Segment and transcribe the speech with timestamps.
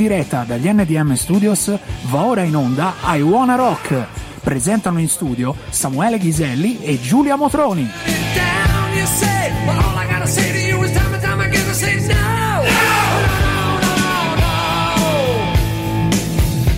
[0.00, 1.70] diretta dagli NDM Studios
[2.04, 4.06] va ora in onda I Wanna Rock.
[4.42, 7.90] Presentano in studio Samuele Ghiselli e Giulia Motroni.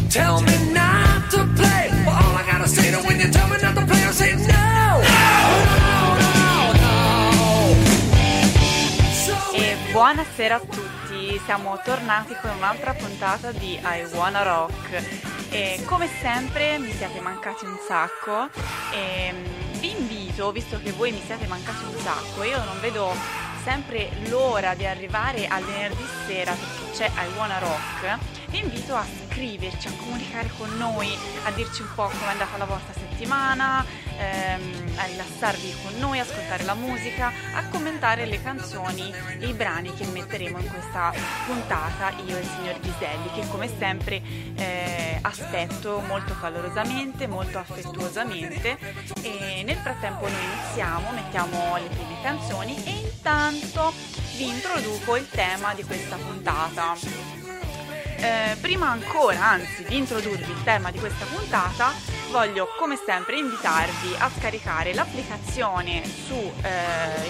[0.09, 3.57] Tell me not to play, but all I gotta say to when you tell me
[3.63, 4.43] not to play, I say no.
[5.01, 7.75] No, no, no, no.
[9.13, 10.82] So E buonasera a tutti,
[11.39, 15.31] siamo tornati con un'altra puntata di I Wanna Rock.
[15.51, 18.49] E come sempre mi siete mancati un sacco
[18.93, 23.15] e mm, vi invito, visto che voi mi siete mancati un sacco, io non vedo
[23.63, 29.05] sempre l'ora di arrivare al venerdì sera perché c'è I Wanna Rock, vi invito a
[29.29, 31.09] scriverci, a comunicare con noi,
[31.45, 33.85] a dirci un po' come è andata la vostra settimana,
[34.19, 39.95] ehm, a rilassarvi con noi, ascoltare la musica, a commentare le canzoni e i brani
[39.95, 41.13] che metteremo in questa
[41.47, 44.21] puntata io e il signor Ghiselli che come sempre
[44.57, 48.77] eh, aspetto molto calorosamente, molto affettuosamente
[49.23, 53.93] e nel frattempo noi iniziamo, mettiamo le prime canzoni e intanto
[54.37, 56.97] vi introduco il tema di questa puntata.
[58.17, 61.93] Eh, prima ancora, anzi, di introdurvi il tema di questa puntata,
[62.33, 66.51] voglio come sempre invitarvi a scaricare l'applicazione sui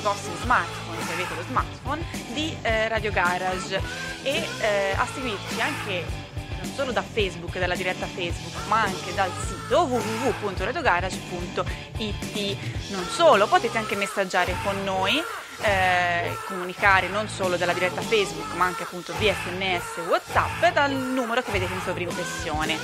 [0.00, 3.82] vostri smartphone, se avete lo smartphone, di eh, Radio Garage
[4.22, 6.21] e eh, a seguirci anche
[6.62, 12.56] non solo da Facebook, dalla diretta Facebook, ma anche dal sito www.radiogarage.it.
[12.90, 15.20] Non solo, potete anche messaggiare con noi,
[15.62, 21.42] eh, comunicare non solo dalla diretta Facebook, ma anche appunto via sms WhatsApp dal numero
[21.42, 22.78] che vedete in sovrimpressione.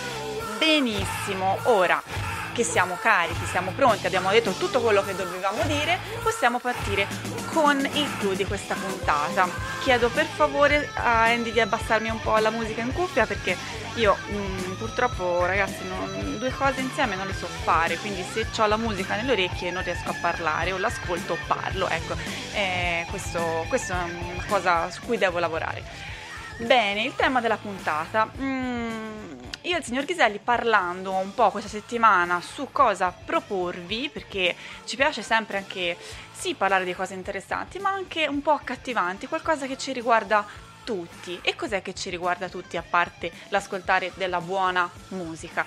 [0.58, 2.02] Benissimo, ora
[2.58, 7.06] che siamo carichi, siamo pronti, abbiamo detto tutto quello che dovevamo dire, possiamo partire
[7.52, 9.48] con il clou di questa puntata.
[9.80, 13.56] Chiedo per favore a Andy di abbassarmi un po' la musica in cuffia perché
[13.94, 18.66] io mm, purtroppo ragazzi non- due cose insieme non le so fare, quindi se ho
[18.66, 22.16] la musica nelle orecchie non riesco a parlare o l'ascolto o parlo, ecco,
[22.54, 25.84] eh, questo, questo è una cosa su cui devo lavorare.
[26.58, 28.28] Bene, il tema della puntata.
[28.40, 29.07] Mm,
[29.68, 34.96] io e il signor Ghiselli parlando un po' questa settimana su cosa proporvi, perché ci
[34.96, 35.94] piace sempre anche
[36.32, 40.46] sì parlare di cose interessanti, ma anche un po' accattivanti, qualcosa che ci riguarda
[40.84, 41.38] tutti.
[41.42, 45.66] E cos'è che ci riguarda tutti a parte l'ascoltare della buona musica?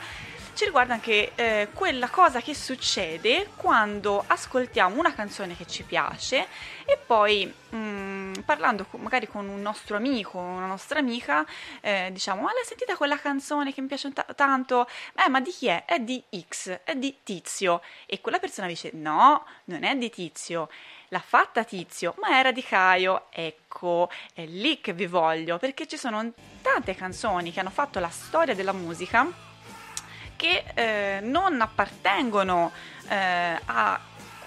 [0.54, 6.46] Ci riguarda anche eh, quella cosa che succede quando ascoltiamo una canzone che ci piace
[6.86, 11.46] e poi mm, parlando magari con un nostro amico o una nostra amica
[11.80, 14.88] eh, diciamo ma l'hai sentita quella canzone che mi piace ta- tanto?
[15.26, 15.86] Eh ma di chi è?
[15.86, 20.70] È di X, è di Tizio e quella persona dice no, non è di Tizio
[21.14, 23.26] l'ha fatta Tizio, ma era di Caio.
[23.32, 26.32] Ecco, è lì che vi voglio, perché ci sono
[26.62, 29.50] tante canzoni che hanno fatto la storia della musica
[30.42, 32.72] che eh, non appartengono
[33.08, 34.00] eh, a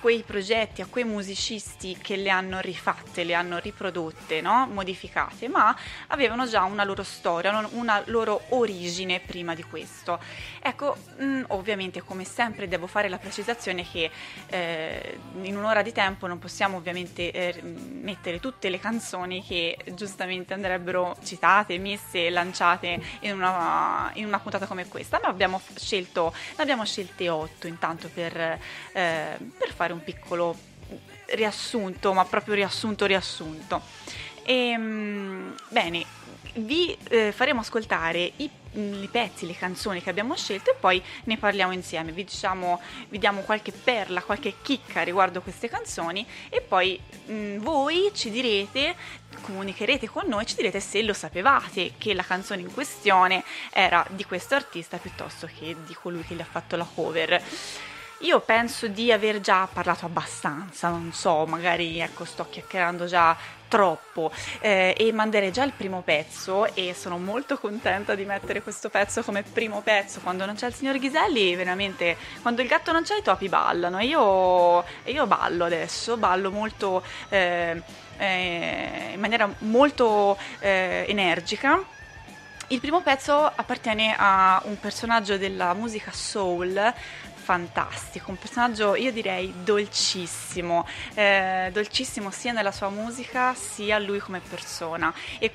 [0.05, 4.69] quei progetti, a quei musicisti che le hanno rifatte, le hanno riprodotte, no?
[4.71, 5.75] modificate, ma
[6.09, 10.21] avevano già una loro storia, una loro origine prima di questo.
[10.61, 14.11] Ecco, mh, ovviamente come sempre devo fare la precisazione che
[14.49, 20.53] eh, in un'ora di tempo non possiamo ovviamente eh, mettere tutte le canzoni che giustamente
[20.53, 26.63] andrebbero citate, messe, lanciate in una, in una puntata come questa, ma abbiamo scelto, ne
[26.63, 28.59] abbiamo scelte otto intanto per, eh,
[28.93, 30.57] per fare un piccolo
[31.27, 33.81] riassunto, ma proprio riassunto riassunto.
[34.43, 36.05] Ehm, bene,
[36.57, 41.37] vi eh, faremo ascoltare i, i pezzi, le canzoni che abbiamo scelto e poi ne
[41.37, 42.13] parliamo insieme.
[42.13, 48.11] Vi, diciamo, vi diamo qualche perla, qualche chicca riguardo queste canzoni e poi mh, voi
[48.15, 48.95] ci direte,
[49.41, 54.25] comunicherete con noi, ci direte se lo sapevate che la canzone in questione era di
[54.25, 57.43] questo artista piuttosto che di colui che gli ha fatto la cover.
[58.25, 63.37] Io penso di aver già parlato abbastanza, non so, magari ecco, sto chiacchierando già
[63.69, 68.89] troppo eh, e manderei già il primo pezzo e sono molto contenta di mettere questo
[68.89, 70.21] pezzo come primo pezzo.
[70.21, 73.99] Quando non c'è il signor Ghiselli veramente quando il gatto non c'è i topi ballano.
[73.99, 77.83] E io, io ballo adesso ballo molto eh,
[78.17, 81.93] eh, in maniera molto eh, energica.
[82.69, 86.95] Il primo pezzo appartiene a un personaggio della musica soul
[87.45, 94.41] fantastico, un personaggio io direi dolcissimo, eh, dolcissimo sia nella sua musica sia lui come
[94.41, 95.13] persona.
[95.39, 95.53] E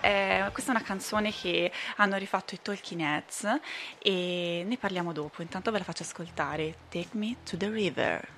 [0.00, 3.60] è, questa è una canzone che hanno rifatto i Talking Heads
[4.00, 6.74] e ne parliamo dopo, intanto ve la faccio ascoltare.
[6.88, 8.37] Take me to the river.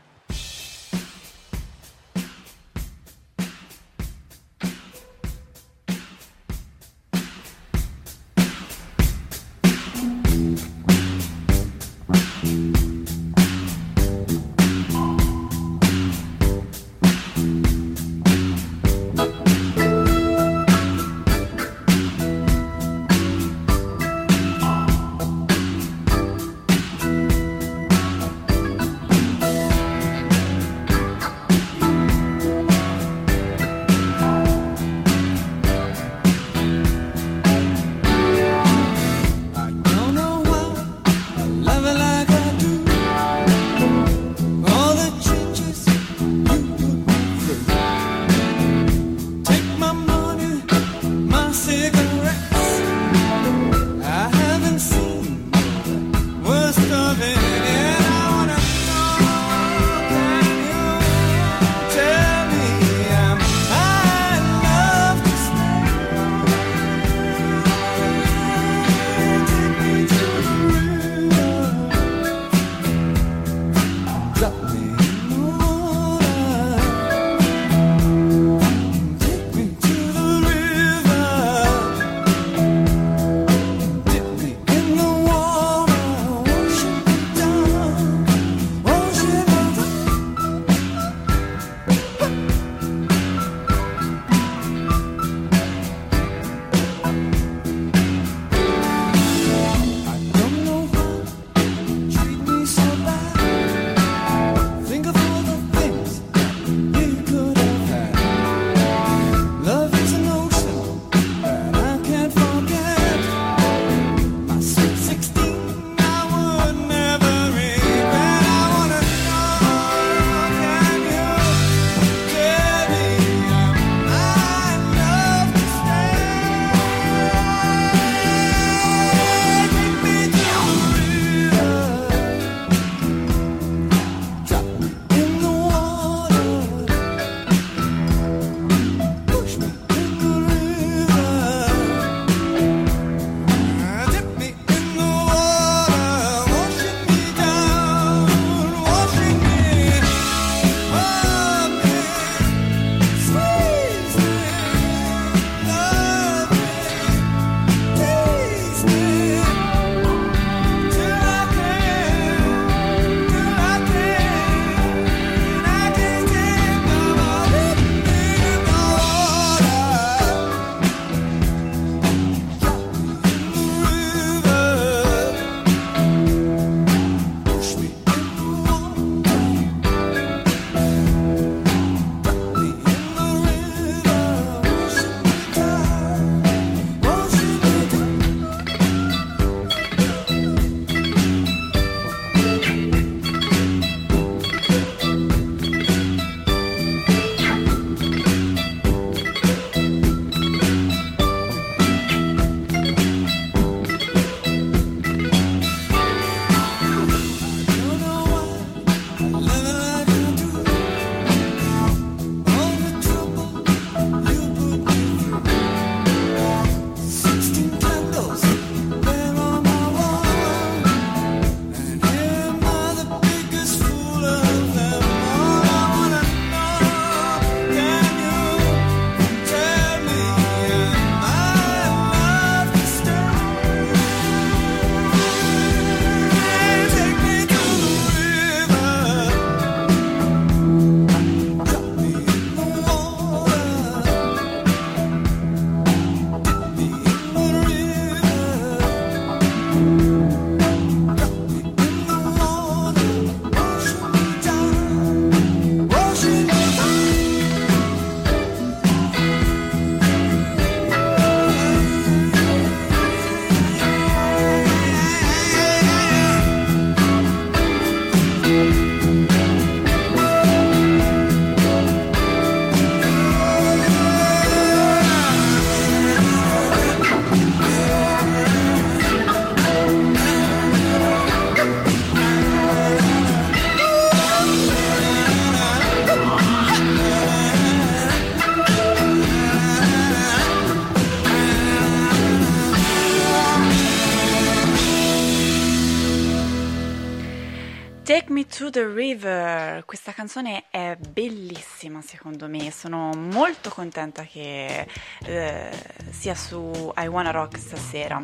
[298.71, 304.87] The River, questa canzone è bellissima secondo me, sono molto contenta che
[305.25, 305.71] eh,
[306.11, 308.23] sia su I Wanna Rock stasera.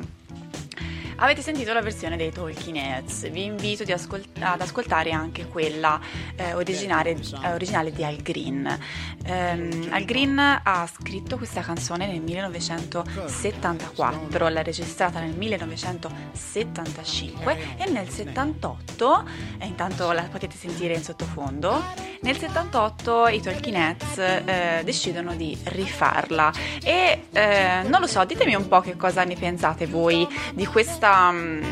[1.19, 5.99] Avete sentito la versione dei Talking Heads, vi invito ascol- ad ascoltare anche quella
[6.37, 8.79] eh, originale, eh, originale, di Al Green.
[9.27, 18.11] Um, Al Green ha scritto questa canzone nel 1974, l'ha registrata nel 1975 e nel
[18.11, 19.25] 78,
[19.59, 21.83] e intanto la potete sentire in sottofondo,
[22.21, 26.53] nel 78 i Talking Heads eh, decidono di rifarla.
[26.83, 31.05] E eh, non lo so, ditemi un po' che cosa ne pensate voi di questa
[31.07, 31.63] questa mm,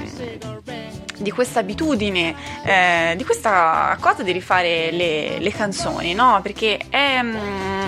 [1.17, 6.41] di questa abitudine, eh, di questa cosa di rifare le, le canzoni, no?
[6.43, 7.87] Perché è, mm,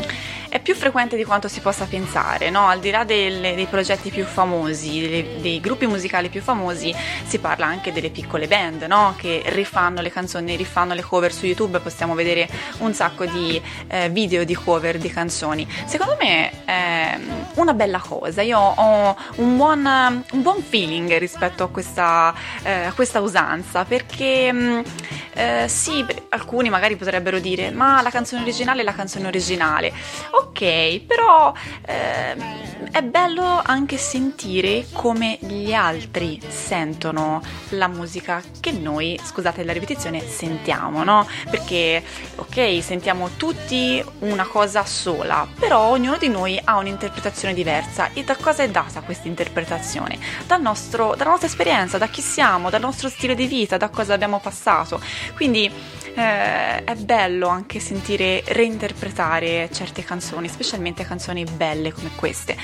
[0.57, 2.67] è più frequente di quanto si possa pensare, no?
[2.67, 6.95] al di là delle, dei progetti più famosi, dei, dei, gruppi musicali più famosi,
[7.27, 9.15] si parla anche delle piccole band no?
[9.19, 12.49] che rifanno le canzoni, rifanno le cover su YouTube, possiamo vedere
[12.79, 15.69] un sacco di eh, video di cover di canzoni.
[15.85, 17.19] Secondo me è
[17.55, 23.21] una bella cosa, io ho un buon, un buon feeling rispetto a questa, eh, questa
[23.21, 24.81] usanza perché mm,
[25.35, 29.93] eh, sì, alcuni magari potrebbero dire ma la canzone originale è la canzone originale.
[30.31, 30.46] Ok,
[31.07, 31.53] però
[31.87, 32.35] eh,
[32.91, 40.27] è bello anche sentire come gli altri sentono la musica che noi, scusate la ripetizione,
[40.27, 41.27] sentiamo, no?
[41.51, 42.03] Perché
[42.37, 48.11] ok, sentiamo tutti una cosa sola, però ognuno di noi ha un'interpretazione diversa.
[48.13, 50.19] E da cosa è data questa interpretazione?
[50.47, 54.15] Dal nostro, dalla nostra esperienza, da chi siamo, dal nostro stile di vita, da cosa
[54.15, 55.01] abbiamo passato.
[55.35, 55.71] Quindi
[56.17, 62.57] eh, è bello anche sentire reinterpretare certe canzoni, specialmente canzoni belle come queste.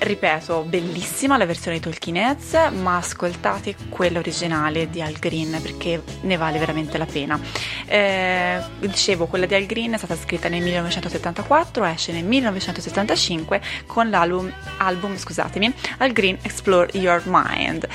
[0.00, 6.00] Ripeto, bellissima la versione di Talking Heads, ma ascoltate quella originale di Al Green perché
[6.20, 7.40] ne vale veramente la pena.
[7.86, 14.08] Eh, dicevo, quella di Al Green è stata scritta nel 1974, esce nel 1975 con
[14.08, 17.88] l'album, album, scusatemi, Al Green Explore Your Mind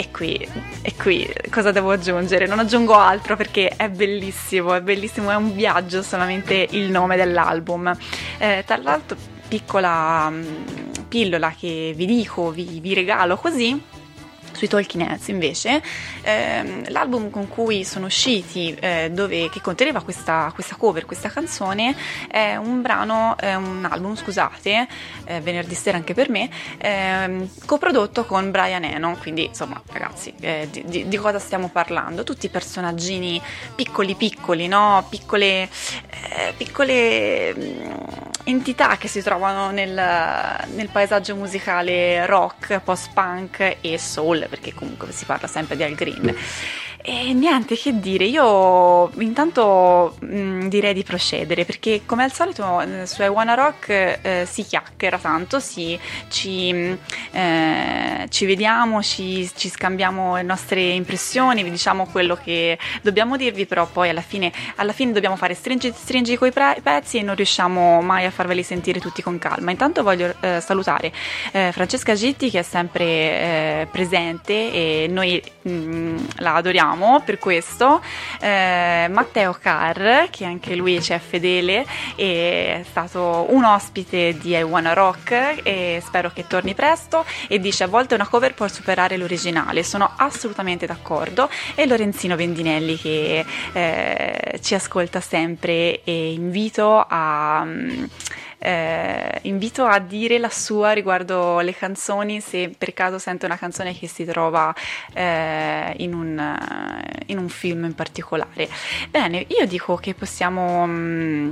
[0.00, 0.48] e qui,
[0.80, 2.46] e qui cosa devo aggiungere?
[2.46, 7.94] Non aggiungo altro perché è bellissimo, è bellissimo, è un viaggio solamente il nome dell'album.
[8.38, 9.14] Eh, tra l'altro,
[9.46, 10.44] piccola mm,
[11.06, 13.78] pillola che vi dico, vi, vi regalo così
[14.60, 15.28] sui Talking Heads.
[15.28, 15.82] Invece
[16.20, 21.96] ehm, l'album con cui sono usciti eh, dove, che conteneva questa, questa, cover, questa canzone
[22.28, 24.86] è un brano, è un album scusate
[25.24, 29.16] eh, venerdì sera anche per me ehm, coprodotto con Brian Eno.
[29.18, 32.22] Quindi insomma ragazzi eh, di, di, di, cosa stiamo parlando?
[32.22, 33.40] Tutti personaggini
[33.74, 35.06] piccoli piccoli no?
[35.08, 43.98] piccole, eh, piccole mm, entità che si trovano nel, nel paesaggio musicale rock, post-punk e
[43.98, 46.34] soul perché comunque si parla sempre di Al Green.
[47.02, 53.06] E niente, che dire, io intanto mh, direi di procedere perché come al solito eh,
[53.06, 56.68] su I Wanna Rock eh, si chiacchiera tanto, si, ci,
[57.30, 63.64] eh, ci, vediamo, ci, ci, scambiamo le nostre impressioni, vi diciamo quello che dobbiamo dirvi,
[63.64, 67.34] però poi alla fine, alla fine dobbiamo fare stringi, stringi coi pre- pezzi e non
[67.34, 69.70] riusciamo mai a farveli sentire tutti con calma.
[69.70, 71.10] Intanto voglio eh, salutare
[71.52, 77.38] eh, Francesca Gitti che è sempre eh, presente e noi mh, mm, la adoriamo per
[77.38, 78.00] questo.
[78.40, 81.86] Eh, Matteo Carr, che anche lui ci è fedele
[82.16, 87.84] è stato un ospite di I Wanna Rock e spero che torni presto e dice
[87.84, 91.48] a volte una cover può superare l'originale, sono assolutamente d'accordo.
[91.74, 97.62] E Lorenzino Vendinelli che eh, ci ascolta sempre e invito a...
[97.64, 98.08] Um,
[98.62, 103.96] eh, invito a dire la sua riguardo le canzoni, se per caso sente una canzone
[103.96, 104.74] che si trova
[105.14, 106.58] eh, in, un,
[107.26, 108.68] in, un, film in particolare.
[109.08, 110.86] Bene, io dico che possiamo...
[110.86, 111.50] Mh, mm,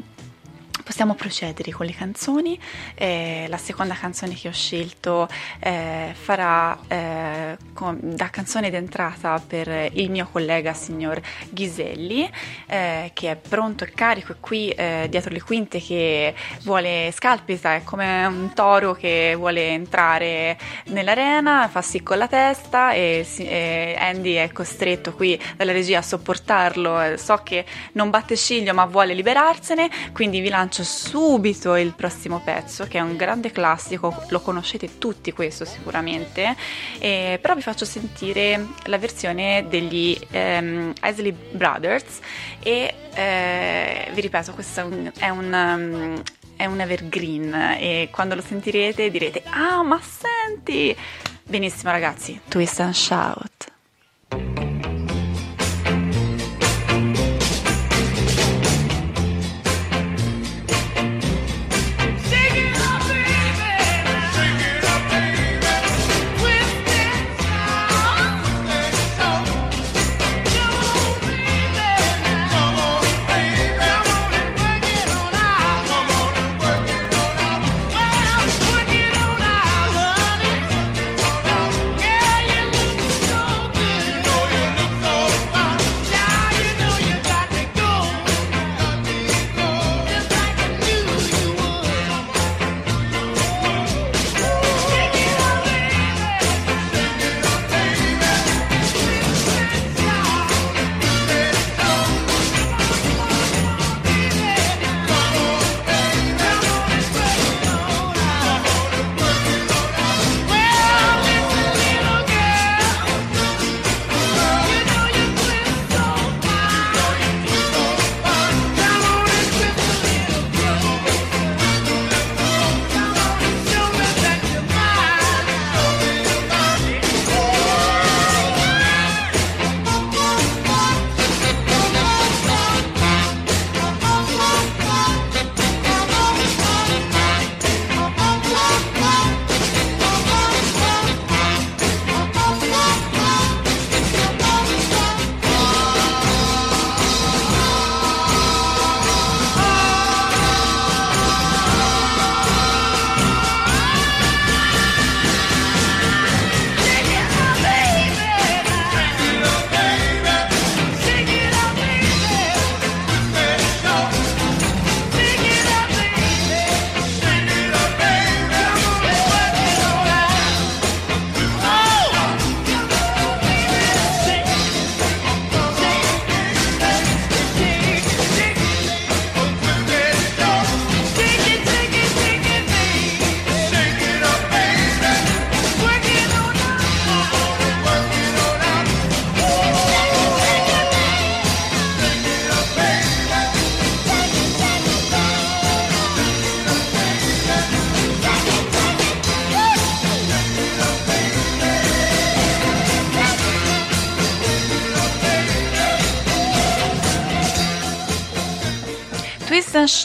[0.88, 2.58] possiamo procedere con le canzoni.
[2.94, 5.28] Eh, la seconda canzone che ho scelto
[5.60, 12.30] eh, farà eh, con, da canzone d'entrata per il mio collega signor Ghiselli,
[12.66, 17.74] eh, che è pronto e carico e qui eh, dietro le quinte che vuole scalpita,
[17.74, 23.94] è come un toro che vuole entrare nell'arena, fa sì con la testa e, e
[23.98, 27.18] Andy è costretto qui dalla regia a sopportarlo.
[27.18, 32.40] So che non batte ciglio ma vuole liberarsene, quindi vi lancio faccio subito il prossimo
[32.40, 36.54] pezzo, che è un grande classico, lo conoscete tutti questo sicuramente,
[36.98, 42.20] eh, però vi faccio sentire la versione degli ehm, Isley Brothers
[42.62, 46.22] e eh, vi ripeto, questo è un, è un
[46.56, 50.96] è un evergreen e quando lo sentirete direte ah ma senti!
[51.44, 53.77] Benissimo ragazzi twist and shout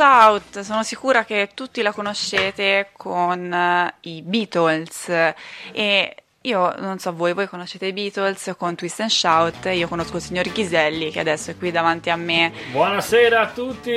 [0.04, 5.08] Shout, sono sicura che tutti la conoscete con eh, i Beatles.
[5.72, 10.18] E io non so voi, voi conoscete i Beatles con Twist and Shout, io conosco
[10.18, 12.52] il signor Ghiselli che adesso è qui davanti a me.
[12.72, 13.94] Buonasera a tutti.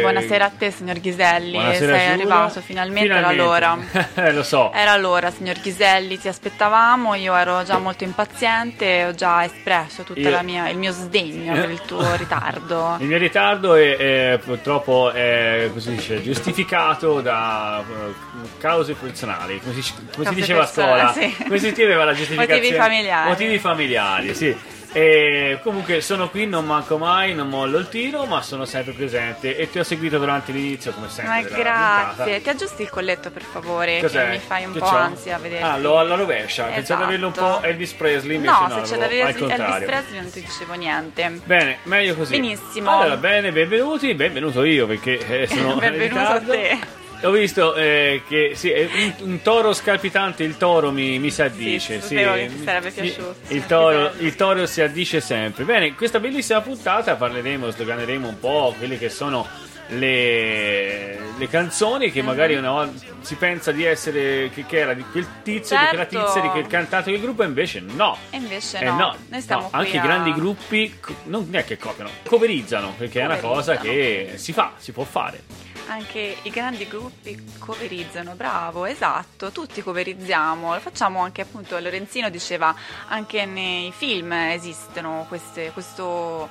[0.00, 2.12] Buonasera a te signor Ghiselli, Buonasera, sei Giulia.
[2.12, 3.76] arrivato finalmente, era l'ora.
[4.30, 4.70] Lo so.
[4.72, 10.20] Era l'ora, signor Ghiselli, ti aspettavamo, io ero già molto impaziente, ho già espresso tutto
[10.20, 10.40] il
[10.76, 12.98] mio sdegno per il tuo ritardo.
[13.00, 13.96] Il mio ritardo è,
[14.34, 18.12] è purtroppo è, dice, giustificato da eh,
[18.58, 21.12] cause personali, come si, come si diceva a scuola.
[21.12, 21.74] personali, sì.
[21.74, 22.60] Scriveva la giustificazione?
[22.60, 23.28] Motivi familiari.
[23.28, 24.56] Motivi familiari, sì.
[24.96, 29.56] E comunque sono qui, non manco mai, non mollo il tiro, ma sono sempre presente
[29.56, 31.42] e ti ho seguito durante l'inizio come sempre.
[31.42, 34.22] Ma grazie, ti aggiusti il colletto per favore, Cos'è?
[34.26, 34.96] che mi fai un Che po' c'ho?
[34.96, 35.62] ansia a vedere.
[35.64, 37.58] Ah, lo alla rovescia, pensavo di averlo un Esatto.
[37.58, 39.84] po' Elvis Presley, invece No, no, se l'avevo l'avevi al Elvis.
[39.88, 41.40] Presley non ti dicevo niente.
[41.44, 42.30] Bene, meglio così.
[42.30, 42.90] Benissimo.
[43.00, 46.78] Allora, bene, benvenuti, benvenuto io perché eh, sono Benvenuto a te.
[47.24, 52.00] Ho visto eh, che sì, un, un toro scalpitante, il toro mi, mi si addice.
[52.00, 55.64] Sì, Sì, sapevo che ti sarebbe piaciuto, Il toro, il toro si addice sempre.
[55.64, 59.46] Bene, questa bellissima puntata parleremo, sdoganeremo un po' quelle che sono
[59.88, 65.04] le, le canzoni che magari una volta si pensa di essere che, che era di
[65.10, 66.24] quel tizio, di quella Certo.
[66.26, 68.16] tizia, di quel cantato del gruppo, e invece no.
[68.30, 71.64] E invece Eh no, no, noi stiamo no, anche i a- grandi gruppi non è
[71.64, 74.30] che copiano, coverizzano, perché è una cosa Coverizzano.
[74.32, 75.72] che si fa, si può fare.
[75.86, 82.74] Anche i grandi gruppi coverizzano, bravo, esatto, tutti coverizziamo, lo facciamo anche appunto, Lorenzino diceva
[83.08, 86.48] anche nei film esistono queste, questo,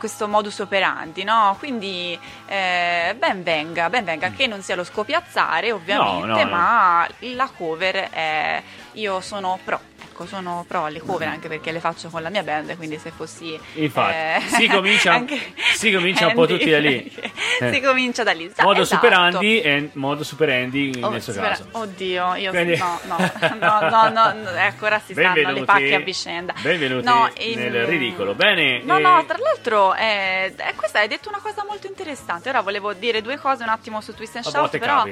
[0.00, 1.54] questo modus operandi, no?
[1.58, 7.06] Quindi eh, ben venga, ben venga, che non sia lo scopiazzare ovviamente, No, no, ma
[7.20, 8.62] la cover è,
[8.94, 9.78] io sono pro.
[10.02, 13.10] ecco, Sono pro alle cover anche perché le faccio con la mia band, quindi se
[13.10, 13.58] fossi...
[13.74, 15.38] Infatti, eh, si comincia- anche
[15.74, 17.10] si comincia un po' Andy, tutti da lì.
[17.58, 17.80] si Eh.
[17.82, 18.50] comincia da lì.
[18.62, 18.96] modo esatto.
[19.02, 21.66] superandi e modo superandi Oh, nel suo spera- caso.
[21.72, 23.16] Oddio, io Quindi- no, no,
[23.60, 26.54] no, no, no, no, ecco, ora si stanno le Benvenuti- pacche a vicenda.
[26.60, 28.34] benvenuti No, nel ehm, ridicolo.
[28.34, 32.48] Bene, No, eh, no, tra l'altro, eh, eh, questa hai detto una cosa molto interessante.
[32.48, 35.02] Ora volevo dire due cose un attimo su Twist and Shout, però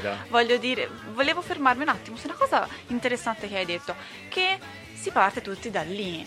[0.59, 3.95] dire, volevo fermarmi un attimo su una cosa interessante che hai detto,
[4.29, 4.59] che
[4.95, 6.27] si parte tutti da lì.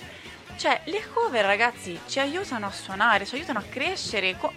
[0.56, 4.38] Cioè, le cover, ragazzi, ci aiutano a suonare, ci aiutano a crescere.
[4.38, 4.54] co-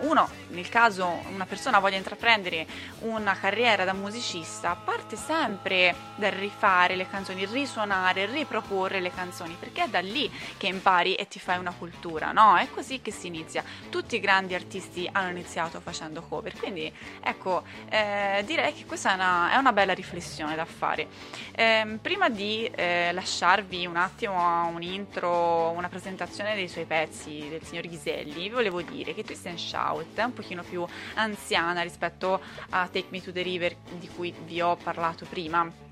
[0.00, 2.66] uno, nel caso una persona voglia intraprendere
[3.00, 9.84] una carriera da musicista, parte sempre dal rifare le canzoni, risuonare, riproporre le canzoni, perché
[9.84, 12.56] è da lì che impari e ti fai una cultura, no?
[12.56, 13.64] È così che si inizia.
[13.90, 19.14] Tutti i grandi artisti hanno iniziato facendo cover, quindi ecco, eh, direi che questa è
[19.14, 21.08] una, è una bella riflessione da fare.
[21.52, 27.46] Ehm, prima di eh, lasciarvi un attimo a un intro, una presentazione dei suoi pezzi
[27.48, 29.58] del signor Ghiselli, volevo dire che Twist and
[29.88, 34.34] Shout è un pochino più anziana rispetto a Take Me to the River di cui
[34.44, 35.86] vi ho parlato prima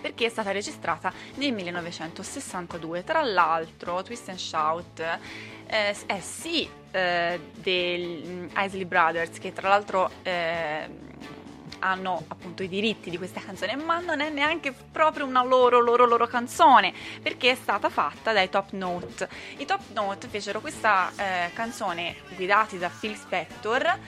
[0.00, 3.04] perché è stata registrata nel 1962.
[3.04, 5.00] Tra l'altro, Twist and Shout
[5.66, 10.88] eh, è sì eh, del Isley Brothers, che tra l'altro eh,
[11.80, 16.06] hanno appunto i diritti di questa canzone, ma non è neanche proprio una loro, loro,
[16.06, 19.28] loro canzone, perché è stata fatta dai Top Note.
[19.58, 23.98] I Top Note fecero questa eh, canzone guidati da Phil Spector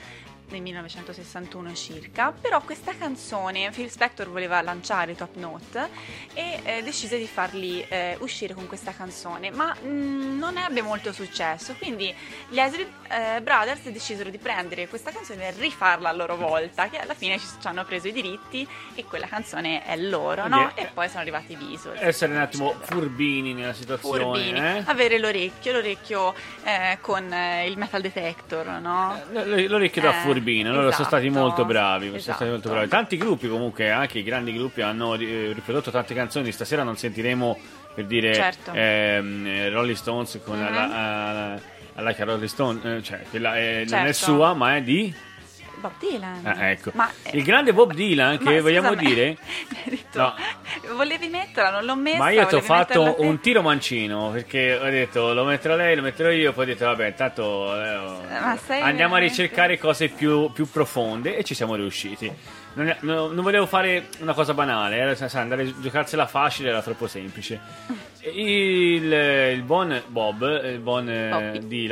[0.53, 5.89] nel 1961 circa, però questa canzone Phil Spector voleva lanciare i Top Note
[6.33, 11.11] e eh, decise di farli eh, uscire con questa canzone, ma mh, non ebbe molto
[11.11, 12.13] successo, quindi
[12.49, 16.99] gli Isley eh, Brothers decisero di prendere questa canzone e rifarla a loro volta, che
[16.99, 20.71] alla fine ci, ci hanno preso i diritti e quella canzone è loro, no?
[20.75, 21.99] E poi sono arrivati i Beatles.
[22.01, 24.83] essere un attimo furbini nella situazione, Furbini, eh?
[24.85, 29.19] avere l'orecchio, l'orecchio eh, con eh, il metal detector, no?
[29.31, 32.35] L'orecchio da Eh, furbino, loro sono stati esatto, molto bravi, sono esatto.
[32.35, 32.87] stati molto bravi.
[32.89, 37.57] Tanti gruppi comunque, anche i grandi gruppi hanno eh, riprodotto tante canzoni, stasera non sentiremo
[37.95, 38.71] per dire Certo.
[38.73, 40.73] ehm, eh, Rolling Stones con Mhm.
[40.73, 41.59] la, la,
[42.09, 44.33] Like Rolling Stone, eh, cioè quella è- non è Certo.
[44.33, 45.13] sua ma è di...
[45.79, 46.39] Bob Dylan.
[46.45, 46.91] Ah, ecco.
[46.93, 49.37] Ma, eh, Il grande Bob Dylan che ma vogliamo scusami, dire...
[50.13, 50.33] No.
[50.93, 52.17] Volevi metterla, non l'ho messa.
[52.17, 56.01] Ma io ti ho fatto un tiro mancino perché ho detto lo metterò lei, lo
[56.01, 57.97] metterò io, poi ho detto vabbè, intanto eh,
[58.81, 62.31] andiamo a ricercare cose più, più profonde e ci siamo riusciti.
[62.75, 66.69] Non, è- no- non volevo fare una cosa banale, era, sai, andare a giocarsela facile
[66.69, 67.59] era troppo semplice.
[68.35, 71.87] Il, il buon Bob, il buon eh, Bobby.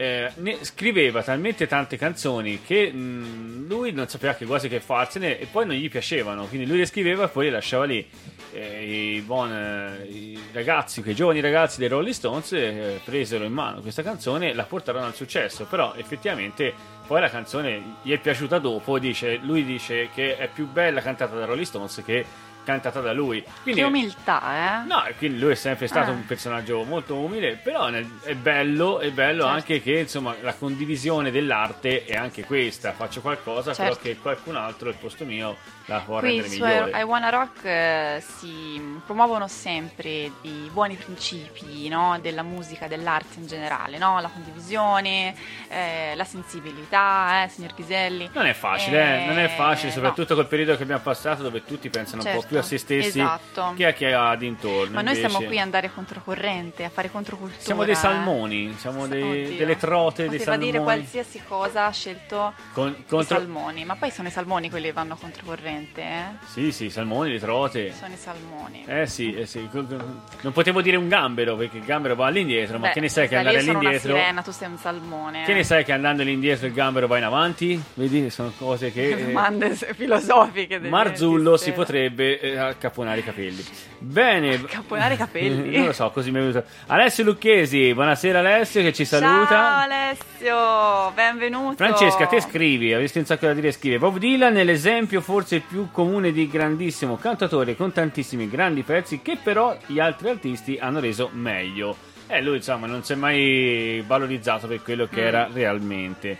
[0.00, 0.30] Eh,
[0.60, 5.66] scriveva talmente tante canzoni che mh, lui non sapeva che quasi che farsene e poi
[5.66, 8.08] non gli piacevano, quindi lui le scriveva e poi le lasciava lì.
[8.52, 13.52] Eh, i, buon, eh, i ragazzi, quei giovani ragazzi dei Rolling Stones eh, presero in
[13.52, 16.72] mano questa canzone e la portarono al successo, però effettivamente
[17.04, 21.34] poi la canzone gli è piaciuta dopo, dice, lui dice che è più bella cantata
[21.36, 22.24] da Rolling Stones che
[22.68, 23.42] cantata da lui.
[23.62, 24.86] Quindi, Che umiltà, eh?
[24.86, 26.14] No, quindi lui è sempre stato Ah.
[26.14, 29.56] un personaggio molto umile, però nel- è bello, è bello Certo.
[29.56, 34.02] anche che insomma la condivisione dell'arte è anche questa, faccio qualcosa però Certo.
[34.02, 37.00] che qualcun altro al posto mio la può Qui rendere migliore.
[37.00, 40.10] I Wanna Rock eh, si promuovono sempre
[40.42, 44.20] i buoni principi no, della musica, dell'arte in generale, no?
[44.20, 45.34] la condivisione,
[45.68, 48.28] eh, la sensibilità, eh, signor Ghiselli.
[48.34, 49.94] Non è facile, eh, Eh, non è facile, no.
[49.94, 52.78] soprattutto col periodo che abbiamo passato dove tutti pensano un po' Certo, più a se
[52.78, 53.72] stessi esatto.
[53.76, 54.94] che a chi ha dintorno.
[54.94, 57.60] Ma noi invece siamo qui a andare controcorrente, a fare controcultura.
[57.60, 57.96] siamo dei eh.
[57.96, 60.96] salmoni, siamo dei- delle trote, dei Poteva dire salmoni.
[60.96, 64.92] qualsiasi cosa ha scelto Con- i contro- salmoni, ma poi sono i salmoni quelli che
[64.92, 66.22] vanno controcorrente, eh?
[66.46, 67.92] Sì, sì, salmoni, le trote.
[67.92, 68.84] Sono i salmoni.
[68.86, 72.88] Eh sì, eh sì, non potevo dire un gambero perché il gambero va all'indietro, ma
[72.88, 73.88] Beh, che ne sai che andare all'indietro?
[74.12, 75.44] una sirena, tu sei un salmone.
[75.44, 75.54] Che eh.
[75.54, 77.80] ne sai che andando all'indietro il gambero va in avanti?
[77.94, 79.10] Vedi, sono cose che.
[79.16, 80.78] eh, Domande filosofiche.
[80.78, 83.64] delle- Marzullo si potrebbe eh, accapponare i capelli.
[83.98, 84.54] Bene.
[84.54, 85.74] Accapponare i capelli?
[85.76, 86.64] non lo so, così mi è venuto.
[86.86, 89.46] Alessio Lucchesi, buonasera Alessio che ci saluta.
[89.48, 91.76] Ciao Alessio, benvenuto.
[91.76, 93.98] Francesca, te scrivi, avresti un sacco da dire, scrive.
[93.98, 99.38] Bob Dylan è l'esempio forse più comune di grandissimo cantatore con tantissimi grandi pezzi che
[99.42, 101.96] però gli altri artisti hanno reso meglio.
[102.26, 105.26] E lui insomma non si è mai valorizzato per quello che Mm.
[105.26, 106.36] era realmente.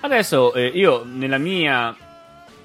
[0.00, 1.94] Adesso eh, io nella mia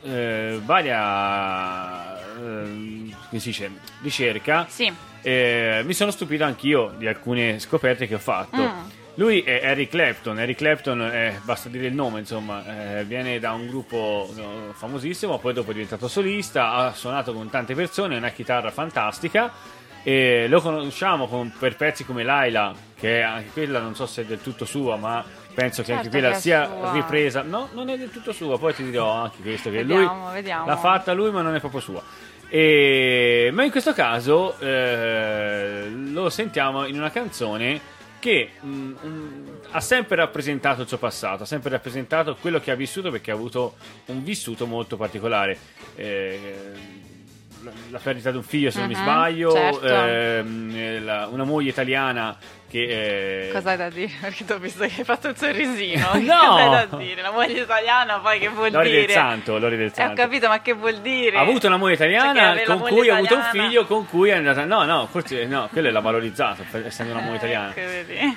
[0.04, 2.07] eh, varia
[2.48, 8.16] eh, come si dice, ricerca Sì, eh, mi sono stupito anch'io di alcune scoperte che
[8.16, 8.58] ho fatto.
[8.62, 8.90] Mm.
[9.16, 13.52] Lui è Eric Clapton, Eric Clapton è- basta dire il nome, insomma, eh, viene da
[13.54, 18.18] un gruppo no, famosissimo, poi dopo è diventato solista, ha suonato con tante persone, ha
[18.20, 19.52] una chitarra fantastica.
[20.04, 24.22] E lo conosciamo con- per pezzi come Laila, che è anche quella non so se
[24.22, 25.22] è del tutto sua, ma
[25.54, 26.92] penso che anche Certo quella che sia sua.
[26.94, 27.42] ripresa.
[27.42, 30.66] No, non è del tutto sua, poi ti dirò anche questo che Vediamo, lui vediamo.
[30.68, 32.02] l'ha fatta lui, ma non è proprio sua.
[32.50, 39.82] E- ma in questo caso eh, lo sentiamo in una canzone che mm, mm, ha
[39.82, 43.76] sempre rappresentato il suo passato, ha sempre rappresentato quello che ha vissuto perché ha avuto
[44.06, 45.58] un vissuto molto particolare.
[45.96, 46.96] Eh,
[47.90, 49.86] la, perdita di un figlio, se non mi Mhm, sbaglio, certo.
[49.86, 52.38] ehm, eh, la- una moglie italiana
[52.70, 53.48] che...
[53.48, 54.12] eh, cosa hai da dire?
[54.22, 56.10] Perché ti ho visto che hai fatto un sorrisino.
[56.28, 56.36] No!
[56.40, 57.22] Cosa hai da dire?
[57.22, 59.02] La moglie italiana poi che vuol Lori dire?
[59.06, 60.22] del Santo, Lori del Eh, ho Santo.
[60.22, 61.38] capito, ma che vuol dire?
[61.38, 63.68] Ha avuto una moglie Cioè, italiana la con moglie cui ha avuto un italiana.
[63.68, 64.66] figlio con cui è andata.
[64.66, 67.74] No, no, forse no, quello l'ha valorizzato essendo una moglie Eh, italiana.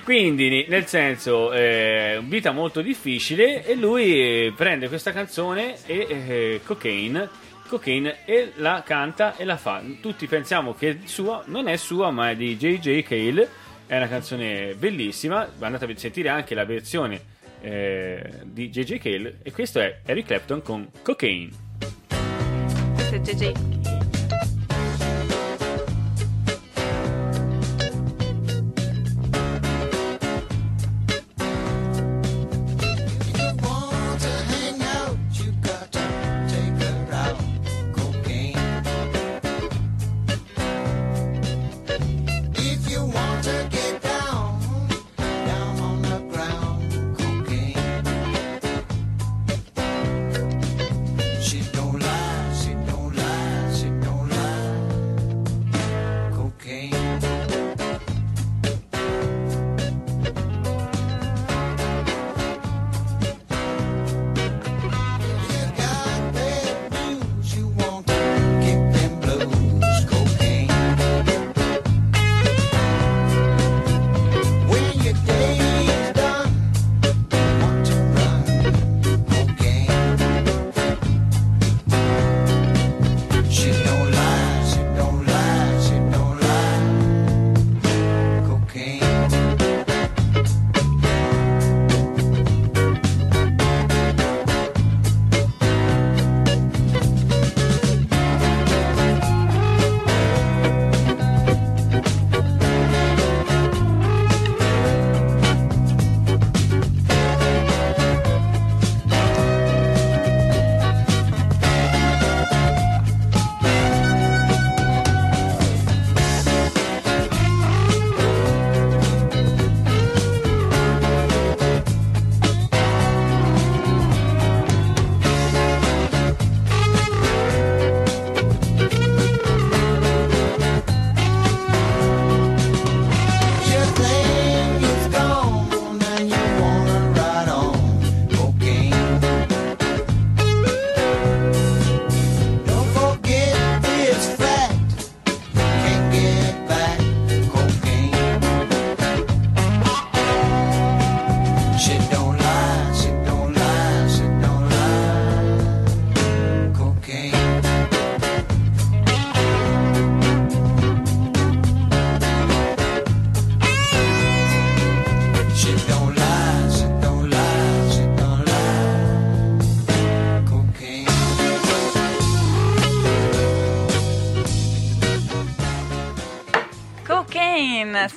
[0.04, 6.60] Quindi, nel senso, eh, vita molto difficile e lui eh, prende questa canzone e eh,
[6.64, 7.28] cocaine,
[7.68, 9.80] cocaine e la canta e la fa.
[10.00, 13.02] Tutti pensiamo che è sua, non è sua, ma è di J.J.
[13.02, 13.48] Cale.
[13.90, 15.50] È una canzone bellissima.
[15.58, 17.20] Andate a sentire anche la versione
[17.60, 18.98] eh, di J.J.
[18.98, 19.38] Cale.
[19.42, 21.50] E questo è Eric Clapton con Cocaine.
[22.94, 23.89] Questo è JJ.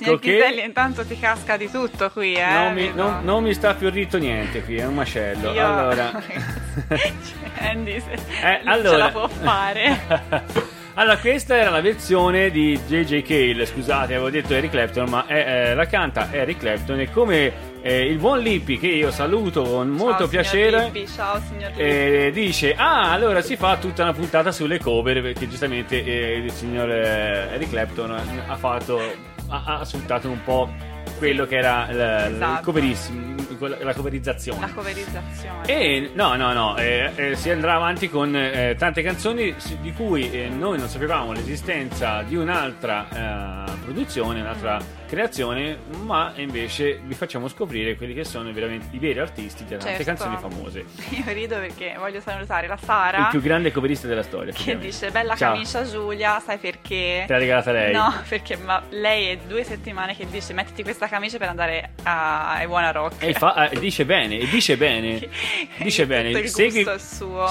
[0.04, 0.38] Signor Cocaine.
[0.38, 2.46] Chiselli, intanto ti casca di tutto qui, eh.
[2.52, 5.52] non, mi, non- non mi sta più ritto niente qui, è un macello.
[5.52, 6.10] Io- Allora.
[7.58, 8.96] Andy se- Eh, ce allora.
[8.98, 10.00] la può fare.
[10.94, 13.66] allora, questa era la versione di JJ Cale.
[13.66, 17.00] Scusate, avevo detto Eric Clapton, ma è, eh, la canta Eric Clapton.
[17.00, 20.84] E come eh, il buon Lippi, che io saluto con molto Ciao, piacere.
[20.84, 21.40] Lippi, ciao
[21.76, 26.50] eh, dice ah allora si fa tutta una puntata sulle cover perché giustamente eh, il
[26.50, 29.00] signor eh, Eric Clapton ha fatto
[29.54, 30.68] ha, ha assuntato un po'
[31.18, 32.38] quello che era la, Esatto.
[32.54, 33.32] la coverizzazione
[34.60, 35.66] La coverizzazione.
[35.66, 40.30] e no, no, no, eh, eh, si andrà avanti con eh, tante canzoni di cui
[40.30, 47.48] eh, noi non sapevamo l'esistenza di un'altra eh, produzione, un'altra creazione, ma invece vi facciamo
[47.48, 50.04] scoprire quelli che sono veramente i veri artisti tante Certo.
[50.04, 50.84] canzoni famose.
[51.10, 54.52] Io rido perché voglio salutare la Sara Il più grande coverista della storia.
[54.52, 55.52] che dice bella Ciao.
[55.52, 57.24] camicia Giulia, sai perché?
[57.26, 57.92] Te l'ha regalata lei?
[57.92, 62.62] No, perché ma lei è due settimane che dice mettiti questa camicia per andare a
[62.66, 63.22] Wanna Rock.
[63.22, 65.18] E fa- eh, dice bene, e dice bene,
[65.78, 66.30] dice Tutto bene.
[66.30, 66.84] il gusto Segui,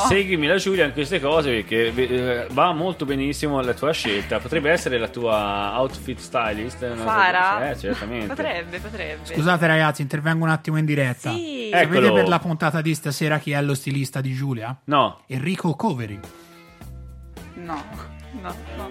[0.07, 4.39] seguimi la Giulia in queste cose perché eh, va molto benissimo la tua scelta.
[4.39, 6.95] Potrebbe essere la tua outfit stylist.
[6.97, 7.42] Sara?
[7.71, 8.27] Eh, certamente.
[8.27, 9.25] Potrebbe, potrebbe.
[9.33, 11.31] Scusate ragazzi, intervengo un attimo in diretta.
[11.31, 11.69] Sì.
[11.69, 11.77] Eh.
[11.77, 12.13] Sapete Eccolo.
[12.13, 14.75] per la puntata di stasera chi è lo stilista di Giulia?
[14.85, 16.19] No, Enrico Coveri.
[17.55, 17.83] No,
[18.41, 18.89] no, no.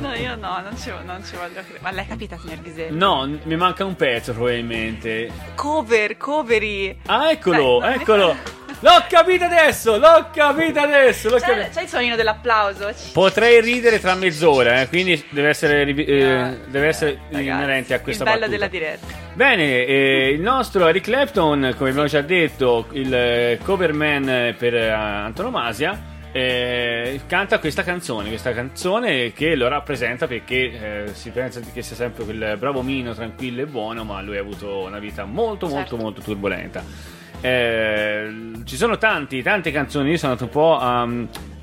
[0.00, 1.78] No, io no, non ci, non ci voglio credere.
[1.80, 2.96] Ma l'hai capita, signor Ghiselli?
[2.96, 5.30] no, n- mi manca un pezzo probabilmente.
[5.54, 6.98] Cover, coveri.
[7.06, 8.36] Ah, eccolo, mi eccolo.
[8.80, 11.30] L'ho capito adesso, l'ho capito adesso.
[11.30, 11.68] l'ho C'è, capito.
[11.72, 12.92] c'è il suonino dell'applauso?
[13.12, 18.00] Potrei ridere tra mezz'ora, eh, quindi deve essere, eh, Eh, deve essere ragazzi, inerente a
[18.00, 18.68] questa Il bello battuta.
[18.68, 19.06] della diretta.
[19.32, 24.90] Bene, eh, il nostro Eric Clapton, come abbiamo già detto, il eh, coverman per eh,
[24.90, 31.80] antonomasia, eh, canta questa canzone, questa canzone che lo rappresenta perché eh, si pensa che
[31.80, 35.66] sia sempre quel bravo Mino, tranquillo e buono, ma lui ha avuto una vita molto
[35.66, 35.96] molto Certo.
[35.96, 37.14] molto turbolenta.
[37.40, 38.30] Eh,
[38.64, 41.02] ci sono tanti, tante canzoni, io sono andato un po' a,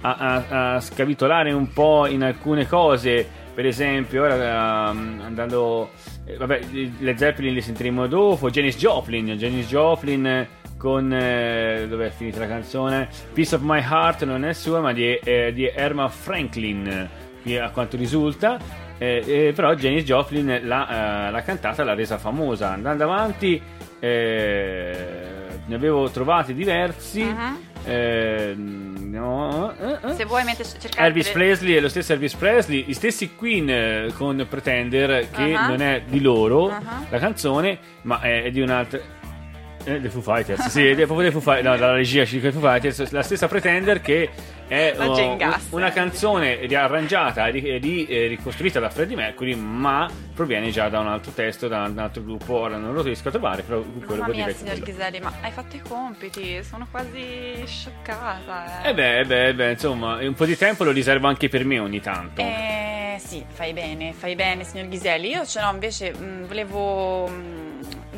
[0.02, 5.92] a- a- a scavitolare un po' in alcune cose, per esempio, ora ehm, andando...
[6.26, 6.62] eh, vabbè,
[7.00, 11.12] le Zeppelin li sentiremo dopo, Janis Joplin, Janis Joplin con...
[11.14, 13.10] eh, dov'è finita la canzone?
[13.34, 17.10] Piece of My Heart non è sua, ma di, eh, di Erma Franklin,
[17.62, 18.58] a quanto risulta.
[18.98, 22.72] Eh, eh, però Janis Joplin l'ha, eh, l'ha cantata, l'ha resa famosa.
[22.72, 23.62] Andando avanti,
[24.00, 27.24] eh, ne avevo trovati diversi.
[27.24, 27.58] Mhm.
[27.86, 30.14] Eh, no, eh, eh.
[30.16, 34.14] Se vuoi mettere, cercare Elvis Presley e lo stesso Elvis Presley, gli stessi Queen eh,
[34.16, 35.68] con Pretender, che Ah.
[35.68, 36.82] non è di loro Ah.
[37.10, 39.00] la canzone, ma è, è di un'altra.
[39.86, 42.52] Eh, dei Foo Fighters, sì, proprio dei Foo Fighters, no, dalla regia ci dico i
[42.52, 44.30] Foo Fighters, la stessa Pretender che
[44.66, 44.96] è
[45.38, 45.68] Gass.
[45.72, 51.00] una canzone riarrangiata e e ri- eh, ricostruita da Freddie Mercury, ma proviene già da
[51.00, 54.22] un altro testo, da un altro gruppo, ora non lo riesco a trovare, però quello
[54.22, 54.86] Mamma mia, signor quello.
[54.86, 56.64] Ghiselli, ma hai fatto i compiti?
[56.64, 58.84] Sono quasi scioccata.
[58.84, 61.50] Eh, Eh beh, eh beh, eh beh, insomma, un po' di tempo lo riservo anche
[61.50, 62.42] per me ogni tanto.
[62.42, 65.28] Eh, sì, fai bene, fai bene, signor Ghiselli.
[65.30, 67.28] Io ce l'ho invece, mh, volevo.
[67.28, 67.72] mh,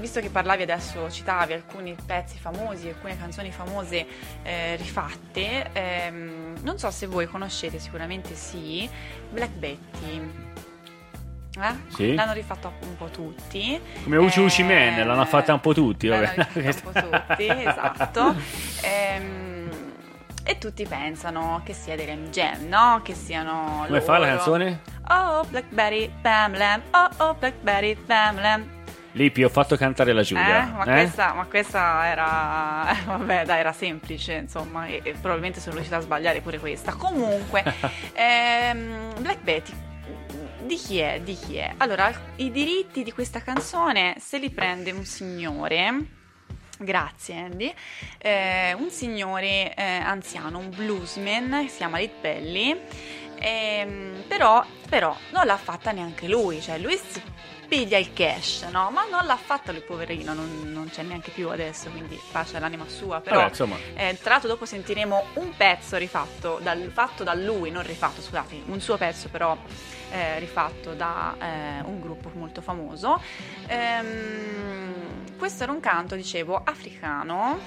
[0.06, 4.06] visto che parlavi adesso, citavi alcuni pezzi famosi, alcune canzoni famose
[4.44, 8.88] eh, rifatte, ehm, non so se voi conoscete, sicuramente sì,
[9.32, 10.32] Black Betty.
[11.60, 11.76] Eh?
[11.88, 12.13] Sì.
[12.13, 13.82] L'hanno rifatto un po' tutti.
[14.04, 16.34] Come Uci Uci Eh, Man, l'hanno fatta un po' tutti, vabbè.
[16.54, 18.36] un po' tutti, esatto.
[18.84, 19.70] Ehm,
[20.44, 23.02] e tutti pensano che sia dei Rem Jam, no?
[23.04, 24.36] Che siano Come fa la loro.
[24.36, 24.82] canzone?
[25.10, 26.82] Oh, Blackberry, bam lam.
[26.91, 28.70] Oh, oh, Blackberry, bam lam.
[29.15, 30.65] Lippi, ho fatto cantare la Eh, Giulia.
[30.75, 30.91] ma, eh?
[30.91, 32.91] Questa, ma questa era.
[32.91, 34.88] eh, Vabbè, dai, era semplice, insomma.
[34.88, 36.93] E, e probabilmente sono riuscita a sbagliare pure questa.
[36.93, 37.63] Comunque,
[38.13, 39.73] ehm, Black Betty.
[40.63, 41.21] Di chi è?
[41.21, 41.73] Di chi è?
[41.78, 46.06] Allora, i diritti di questa canzone se li prende un signore.
[46.78, 47.73] Grazie Andy.
[48.17, 52.82] Eh, un signore eh, anziano, un bluesman, si chiama Lit Belly.
[53.39, 57.21] Ehm, però, però non l'ha fatta neanche lui, cioè lui si
[57.67, 58.89] piglia il cash, no?
[58.91, 62.86] Ma non l'ha fatta lui poverino, non, non c'è neanche più adesso, quindi pace all'anima
[62.88, 63.19] sua.
[63.19, 63.75] Però Vabbè, insomma.
[63.95, 68.62] eh, tra l'altro dopo sentiremo un pezzo rifatto, dal, fatto da lui, non rifatto, scusate,
[68.65, 69.58] un suo pezzo però
[70.12, 73.19] eh, rifatto da eh, un gruppo molto famoso.
[73.67, 77.60] Ehm, questo era un canto, dicevo, africano,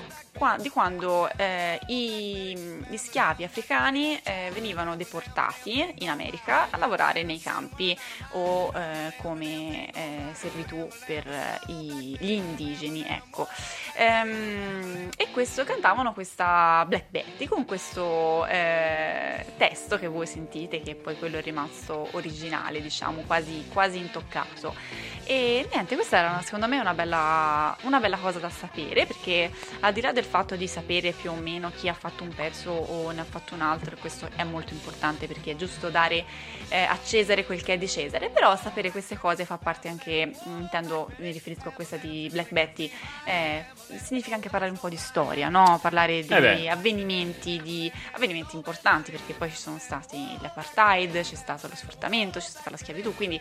[0.58, 2.54] di quando eh, i-
[2.88, 7.96] gli schiavi africani eh, venivano deportati in America a lavorare nei campi
[8.32, 13.48] o eh, come eh, servitù per eh, i- gli indigeni, ecco.
[13.94, 20.94] Ehm, e questo cantavano questa Black Betty con questo eh, testo che voi sentite, che
[20.94, 24.74] poi quello è rimasto originale, diciamo, quasi, quasi intoccato.
[25.24, 29.50] E niente, questa era una- secondo me una bella, una bella cosa da sapere, perché
[29.80, 32.70] al di là del fatto di sapere più o meno chi ha fatto un pezzo
[32.70, 36.24] o ne ha fatto un altro, questo è molto importante perché è giusto dare
[36.68, 40.26] eh, a Cesare quel che è di Cesare, però sapere queste cose fa parte anche,
[40.26, 42.90] mm, intendo, mi riferisco a questa di Black Betty,
[43.24, 43.64] eh,
[43.96, 45.78] significa anche parlare un po' di storia, no?
[45.80, 51.68] parlare di Eh avvenimenti, di avvenimenti importanti, perché poi ci sono stati l'apartheid, c'è stato
[51.68, 53.40] lo sfruttamento, c'è stata la schiavitù, quindi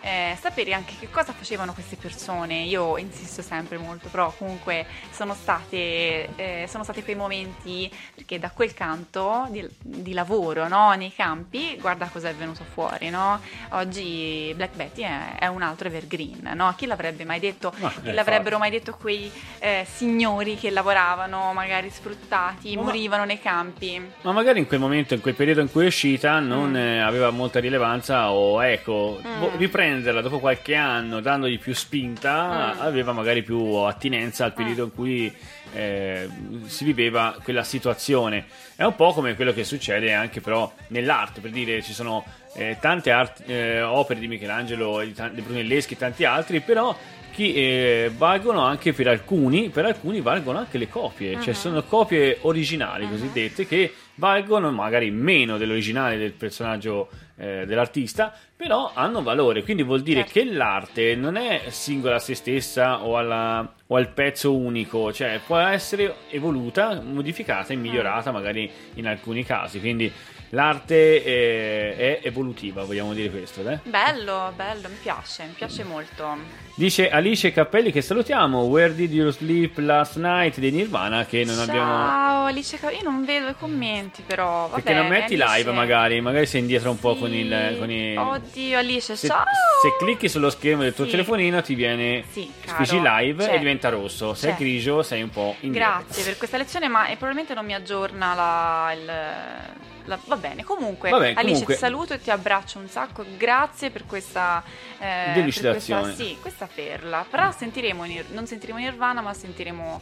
[0.00, 5.34] eh, sapere anche che cosa facevano queste persone, io insisto sempre molto, però comunque sono
[5.34, 11.12] state, eh, sono stati quei momenti, perché da quel canto di, di lavoro no, nei
[11.14, 13.40] campi, guarda cosa è venuto fuori, no?
[13.70, 16.72] oggi Black Betty è, è un altro evergreen, no?
[16.76, 21.52] chi l'avrebbe mai detto, Ma, chi eh, l'avrebbero mai detto quei eh, signori che lavoravano
[21.52, 24.00] magari sfruttati, Ma- morivano nei campi.
[24.22, 26.76] Ma magari in quel momento, in quel periodo in cui è uscita, non Mm.
[26.76, 29.38] eh, aveva molta rilevanza o ecco, Mm.
[29.40, 32.80] vo- riprenderla dopo qualche anno, dandogli più spinta, Mm.
[32.80, 35.34] aveva magari più attinenza al periodo in cui
[35.72, 36.28] eh,
[36.66, 38.46] si viveva quella situazione.
[38.74, 42.76] È un po' come quello che succede anche però nell'arte, per dire ci sono eh,
[42.80, 46.96] tante art- eh, opere di Michelangelo, di, tan- di Brunelleschi e tanti altri, però
[47.32, 52.38] chi eh, valgono anche per alcuni, per alcuni valgono anche le copie, cioè sono copie
[52.40, 59.82] originali cosiddette che valgono magari meno dell'originale del personaggio eh, dell'artista, però hanno valore, quindi
[59.82, 60.32] vuol dire Certo.
[60.32, 65.40] che l'arte non è singola a se stessa o, alla- o al pezzo unico, cioè
[65.44, 70.10] può essere evoluta, modificata e migliorata magari in alcuni casi, quindi
[70.50, 73.78] l'arte eh, è evolutiva, vogliamo dire questo, eh?
[73.84, 76.65] Bello, bello, mi piace, mi piace molto.
[76.78, 81.54] Dice Alice Cappelli che salutiamo, Where Did You Sleep Last Night dei Nirvana che non
[81.54, 82.44] Ciao abbiamo...
[82.44, 84.68] Alice, Ca- io non vedo i commenti però.
[84.68, 85.56] Va Perché non bene, metti Alice.
[85.56, 87.20] live magari, magari sei indietro un po' Sì.
[87.20, 87.76] con il...
[87.78, 88.14] Con i...
[88.14, 89.44] Oddio Alice, Se, ciao!
[89.82, 91.12] se clicchi sullo schermo del tuo Sì.
[91.12, 93.54] telefonino ti viene Sì, caro, live c'è.
[93.54, 94.58] e diventa rosso, se è C'è.
[94.58, 95.88] grigio sei un po' indietro.
[96.04, 101.08] Grazie per questa lezione, ma probabilmente non mi aggiorna la, il, la- Va bene, comunque,
[101.10, 103.24] Vabbè, Alice comunque- ti saluto e ti abbraccio un sacco.
[103.36, 104.62] Grazie per questa,
[105.00, 106.00] eh, Delucidazione.
[106.02, 107.24] per questa, sì, questa perla.
[107.28, 110.00] Però sentiremo, non sentiremo Nirvana, ma sentiremo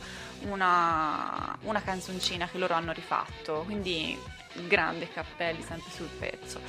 [0.49, 3.63] una, una canzoncina che loro hanno rifatto.
[3.65, 4.17] Quindi
[4.69, 6.61] grande cappelli sempre sul pezzo.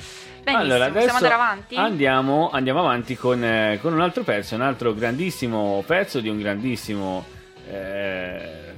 [0.42, 1.76] Benissimo, Allora, adesso possiamo andare avanti?
[1.76, 6.38] Andiamo, andiamo avanti con, eh, con un altro pezzo, un altro grandissimo pezzo di un
[6.38, 7.24] grandissimo,
[7.70, 8.74] eh,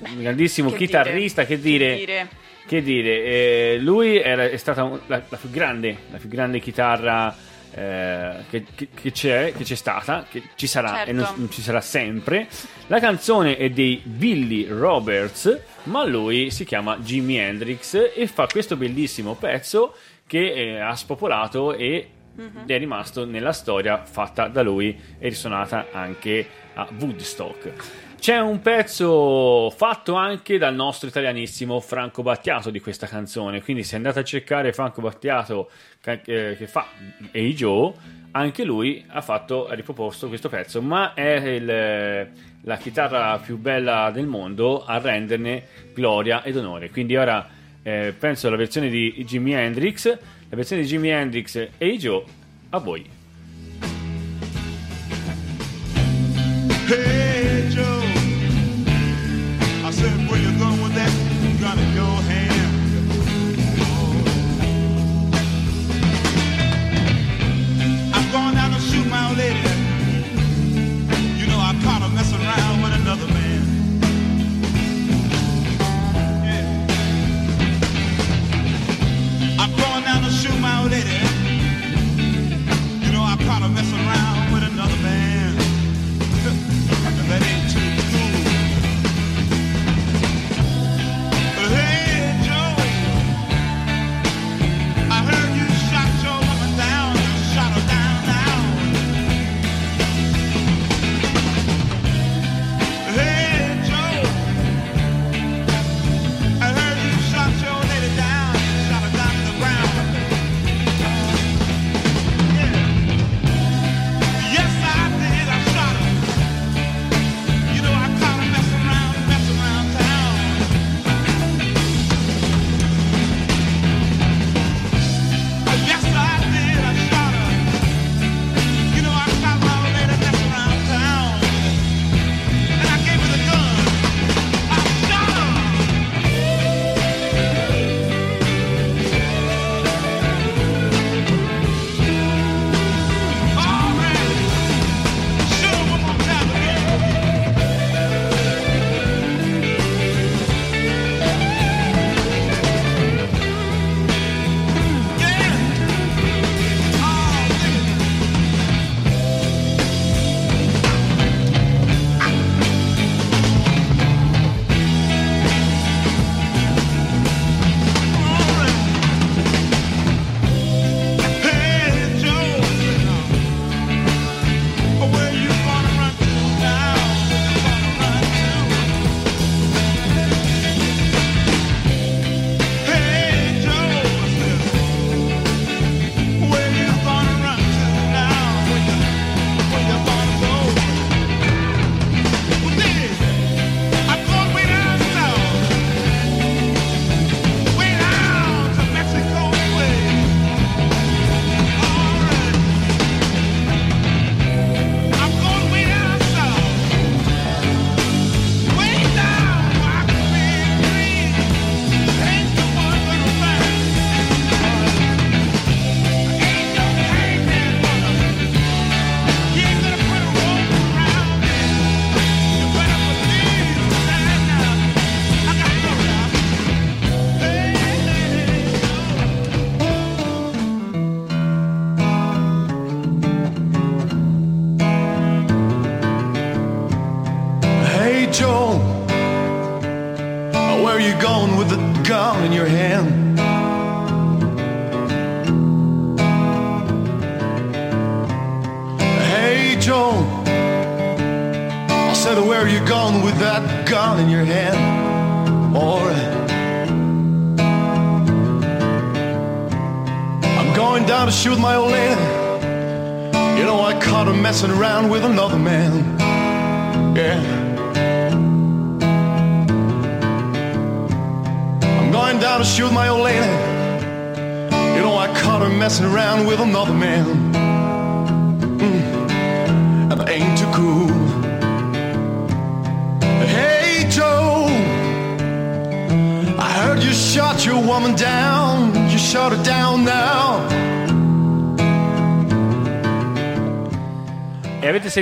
[0.00, 1.42] un grandissimo Che chitarrista.
[1.42, 2.28] dire, Che dire, che dire.
[2.66, 7.34] che dire, eh, lui era- è stata la, la più grande, la più grande chitarra
[7.78, 11.48] eh, che, che- che c'è, che c'è stata, che ci sarà e non, Certo.
[11.50, 12.48] ci sarà sempre.
[12.88, 18.76] La canzone è dei Billy Roberts, ma lui si chiama Jimi Hendrix e fa questo
[18.76, 19.94] bellissimo pezzo
[20.26, 22.66] che eh, ha spopolato e Mhm.
[22.68, 27.72] è rimasto nella storia fatta da lui e risuonata anche a Woodstock.
[28.18, 33.96] C'è un pezzo fatto anche dal nostro italianissimo Franco Battiato di questa canzone, quindi se
[33.96, 35.70] andate a cercare Franco Battiato
[36.04, 36.20] eh,
[36.58, 36.86] che fa
[37.30, 37.92] Hey Joe,
[38.32, 42.28] anche lui ha fatto, ha riproposto questo pezzo, ma è il-
[42.62, 45.62] la chitarra più bella del mondo a renderne
[45.94, 46.90] gloria ed onore.
[46.90, 47.48] Quindi ora
[47.82, 50.04] eh, penso alla versione di Jimi Hendrix,
[50.48, 52.24] la versione di Jimi Hendrix Hey Joe,
[52.70, 53.17] a voi.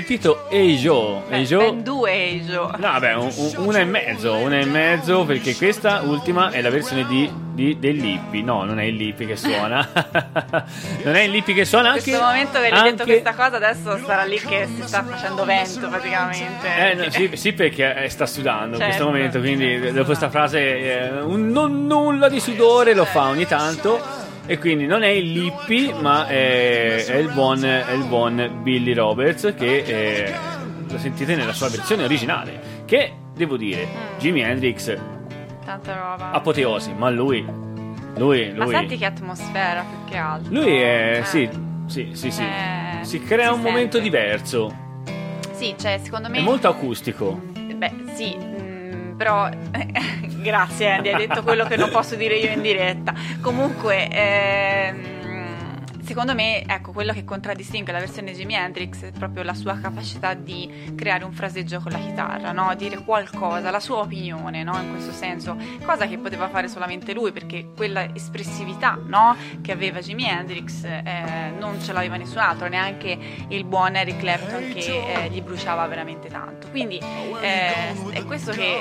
[0.01, 0.47] Sentito?
[0.51, 1.23] Hey Joe?
[1.29, 2.71] Ben due Ejo.
[2.77, 6.69] No, vabbè, un- un- una e mezzo, una e mezzo, perché questa ultima è la
[6.71, 8.43] versione di, di- del Lippi.
[8.43, 9.89] No, non è il Lippi che suona.
[11.05, 12.03] non è il Lippi che suona In anche.
[12.05, 15.89] questo momento che detto anche- questa cosa, adesso sarà lì che si sta facendo vento
[15.89, 16.67] praticamente.
[16.91, 19.05] Eh, no, sì, sì, perché eh, sta sudando in questo Certo.
[19.07, 24.16] momento, quindi dopo questa frase eh, un non nulla di sudore lo fa ogni tanto.
[24.49, 28.93] E quindi non è il Lippi, ma è, è il, buon, è il buon Billy
[28.95, 30.35] Roberts che eh,
[30.89, 32.83] lo sentite nella sua versione originale.
[32.85, 33.87] Che devo dire,
[34.19, 34.97] Jimi Hendrix
[35.65, 36.31] Tanta roba.
[36.31, 37.45] apoteosi, ma lui,
[38.17, 40.53] lui, Ma lui, senti che atmosfera più che altro.
[40.55, 41.25] lui è, Eh.
[41.25, 41.49] sì,
[41.87, 44.01] sì, sì, sì, Eh, si crea si un momento sente.
[44.01, 44.75] diverso,
[45.55, 46.39] Sì, cioè, secondo me.
[46.39, 47.41] è molto acustico.
[47.75, 49.49] Beh, sì, mm, però.
[50.47, 53.13] Grazie, Andy, hai detto quello che non posso dire io in diretta.
[53.41, 54.09] Comunque.
[54.09, 55.16] ehm,
[56.07, 60.35] Secondo me, ecco, quello che contraddistingue la versione Jimi Hendrix è proprio la sua capacità
[60.35, 62.73] di creare un fraseggio con la chitarra, no?
[62.77, 64.81] Dire qualcosa, la sua opinione, no?
[64.81, 69.37] In questo senso, cosa che poteva fare solamente lui, perché quella espressività, no?
[69.61, 74.75] Che aveva Jimi Hendrix eh, non ce l'aveva nessun altro, neanche il buon Eric Clapton
[74.75, 76.69] che eh, gli bruciava veramente tanto.
[76.71, 78.81] Quindi eh, è questo che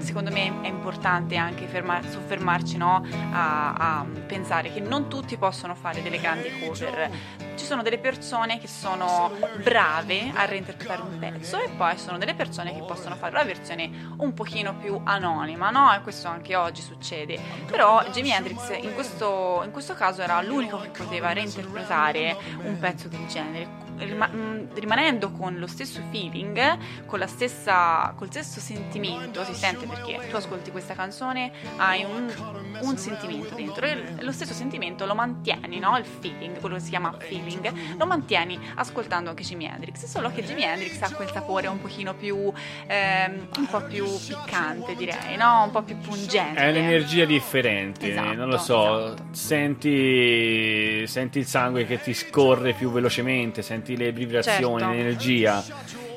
[0.00, 3.06] secondo me è importante anche ferma- soffermarci no?
[3.32, 7.10] a, a pensare che non tutti possono fare delle grandi cover.
[7.54, 9.30] Ci sono delle persone che sono
[9.62, 14.14] brave a reinterpretare un pezzo e poi sono delle persone che possono fare una versione
[14.16, 15.94] un pochino più anonima, no?
[15.94, 17.38] E questo anche oggi succede.
[17.66, 23.08] Però Jimi Hendrix in questo, in questo caso era l'unico che poteva reinterpretare un pezzo
[23.08, 23.81] del genere.
[24.04, 29.86] Rima- mh, rimanendo con lo stesso feeling, con la stessa, col stesso sentimento, si sente
[29.86, 32.32] perché tu ascolti questa canzone, hai un,
[32.80, 35.96] un sentimento dentro e lo stesso sentimento lo mantieni, no?
[35.96, 40.42] il feeling, quello che si chiama feeling, lo mantieni ascoltando anche Jimi Hendrix, solo che
[40.44, 42.52] Jimi Hendrix ha quel sapore un pochino più,
[42.86, 45.64] ehm, un po' più piccante direi, no?
[45.64, 46.60] un po' più pungente.
[46.60, 49.22] È un'energia differente, Esatto, non lo so, esatto.
[49.32, 54.94] senti, senti il sangue che ti scorre più velocemente, senti le vibrazioni, Certo.
[54.96, 55.64] l'energia.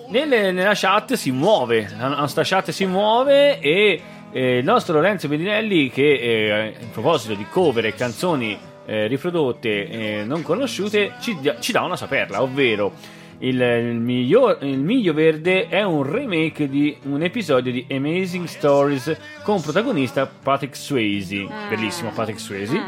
[0.09, 4.01] Nelle- nella chat si muove, la nostra chat si muove e
[4.31, 10.23] eh, il nostro Lorenzo Bedinelli che eh, a proposito di cover e canzoni eh, riprodotte
[10.25, 12.91] non conosciute ci, ci dà una saperla, ovvero
[13.39, 19.17] il, il miglior- il Miglio Verde è un remake di un episodio di Amazing Stories
[19.43, 21.47] con protagonista Patrick Swayze.
[21.67, 22.79] Bellissimo Patrick Swayze.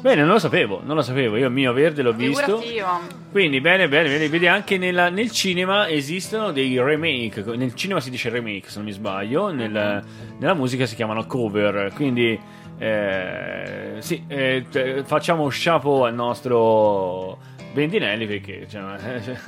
[0.00, 1.36] Bene, non lo sapevo, non lo sapevo.
[1.36, 2.58] Io il mio verde l'ho visto.
[2.60, 2.86] Figurati io.
[3.30, 4.28] Quindi bene, bene, bene.
[4.28, 7.42] Vedi anche nella- nel cinema esistono dei remake.
[7.56, 9.50] Nel cinema si dice remake, se non mi sbaglio.
[9.50, 10.02] nel-
[10.38, 11.92] nella musica si chiamano cover.
[11.94, 12.38] Quindi
[12.78, 17.38] eh, sì, eh, t- facciamo chapeau al nostro
[17.72, 18.82] Bendinelli perché cioè,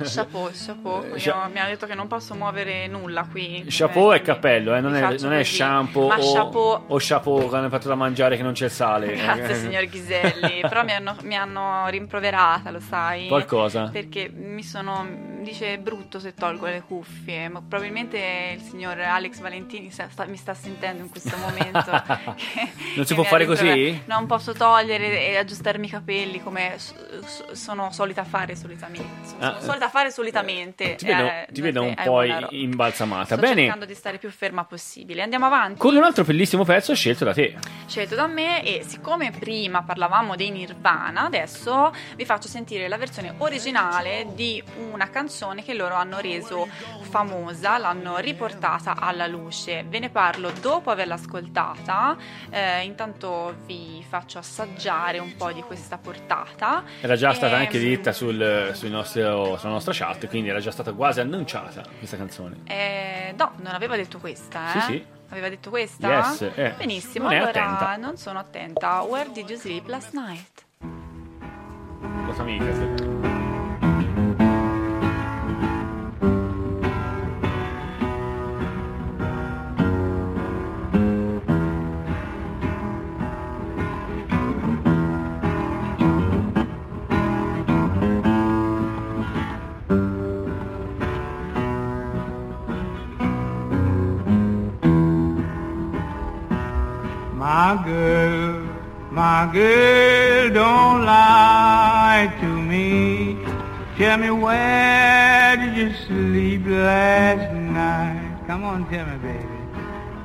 [0.03, 1.03] Chapeau, chapeau.
[1.13, 3.65] Eh, Io- mi ha detto che non posso muovere nulla qui.
[3.67, 7.55] Chapeau è cappello, eh, non, è, non è shampoo Ma o, chapeau o chapeau che
[7.55, 9.15] hanno fatto da mangiare che non c'è il sale.
[9.15, 13.27] Grazie signor Ghiselli, però mi hanno, mi hanno rimproverata, lo sai?
[13.27, 13.89] Qualcosa?
[13.91, 15.05] Perché mi sono,
[15.43, 20.25] dice è brutto se tolgo le cuffie, ma probabilmente il signor Alex Valentini sta- sta-
[20.25, 21.89] mi sta sentendo in questo momento.
[22.95, 24.01] Non si può fare così?
[24.05, 26.93] Non posso togliere e aggiustarmi i capelli come s-
[27.25, 29.07] s- sono solita fare solitamente.
[29.27, 30.95] Sono Ah, solita fare solitamente.
[30.95, 33.25] Ti vedo, eh, ti vedo un durante po' imbalsamata.
[33.25, 35.21] Sto Bene, cercando di stare più ferma possibile.
[35.21, 35.79] Andiamo avanti.
[35.79, 37.55] con un altro bellissimo pezzo scelto da te.
[37.87, 43.33] scelto da me e siccome prima parlavamo dei Nirvana, adesso vi faccio sentire la versione
[43.37, 44.61] originale di
[44.91, 46.67] una canzone canzone che loro hanno reso
[46.99, 49.85] famosa, l'hanno riportata alla luce.
[49.87, 52.17] Ve ne parlo dopo averla ascoltata,
[52.49, 56.83] eh, intanto vi faccio assaggiare un po' di questa portata.
[56.99, 60.71] Era già stata Ehm, anche detta sul, sui nostro- sulla nostra chat, quindi era già
[60.71, 62.57] stata quasi annunciata questa canzone.
[62.65, 64.79] Eh, no, non aveva detto questa, eh?
[64.81, 65.05] Sì, sì.
[65.29, 66.09] Aveva detto questa?
[66.09, 66.73] Yes, eh.
[66.77, 67.95] Benissimo, Non allora attenta.
[67.95, 68.99] non sono attenta.
[69.03, 70.65] Where did you sleep last night?
[72.25, 73.10] Cosa mica?
[97.53, 98.63] My girl,
[99.11, 103.37] my girl, don't lie to me.
[103.97, 108.37] Tell me where did you sleep last night?
[108.47, 109.59] Come on, tell me, baby.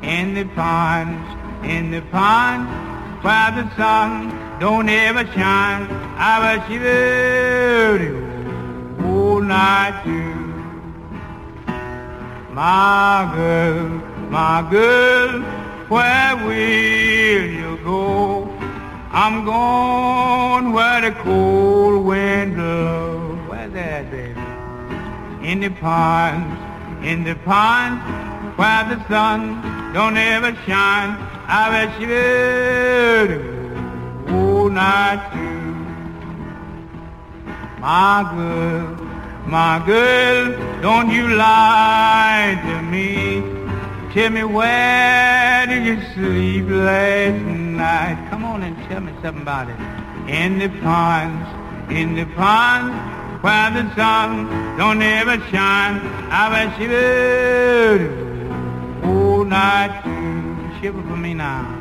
[0.03, 1.27] In the ponds,
[1.65, 2.71] in the ponds,
[3.25, 4.11] where the sun
[4.61, 5.83] don't ever shine.
[6.33, 8.17] I was shivering
[9.05, 10.37] all night too.
[12.55, 13.89] My girl,
[14.31, 18.49] my girl, where will you go?
[19.13, 23.39] I'm going where the cold wind blows.
[23.49, 24.41] Where's that, baby?
[25.49, 26.59] In the ponds,
[27.05, 28.03] in the ponds,
[28.59, 29.63] where the sun
[29.93, 31.17] don't ever shine.
[31.49, 33.31] I bet you will
[34.35, 35.75] all night too.
[37.81, 38.97] My girl,
[39.47, 43.66] my girl, don't you lie to me.
[44.17, 48.29] Tell me where did you sleep last night?
[48.31, 49.77] Come on and tell me something about it.
[50.27, 52.97] In the ponds, in the ponds,
[53.45, 56.01] where the sun don't ever shine.
[56.31, 56.89] I bet you
[59.03, 60.01] will all night.
[60.81, 61.76] Shiver for me now.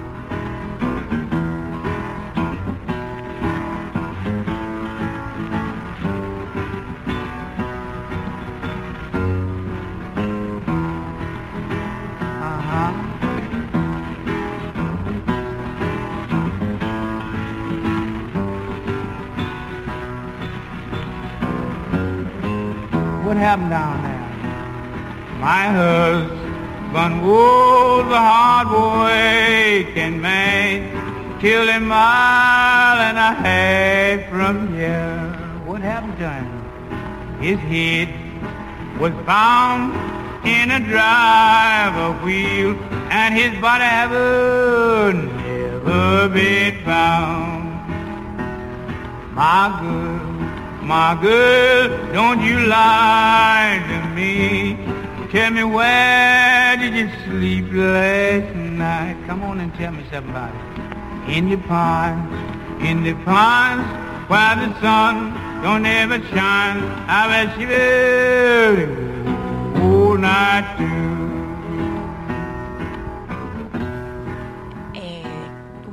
[23.46, 24.28] Happened down there?
[25.40, 35.30] My husband was a hard working man, killed a mile and a half from here.
[35.68, 36.48] What happened to him?
[37.40, 38.10] His head
[39.00, 39.94] was found
[40.44, 42.72] in a driver wheel,
[43.12, 47.66] and his body ever never been found.
[49.36, 50.25] My girl,
[50.86, 54.78] my girl, don't you lie to me.
[55.32, 59.18] Tell me where did you sleep last night?
[59.26, 61.36] Come on and tell me it.
[61.36, 62.32] In the ponds,
[62.84, 63.84] in the ponds,
[64.30, 65.34] where the sun
[65.64, 66.78] don't ever shine.
[67.08, 67.68] I bet you
[69.82, 71.35] all night too.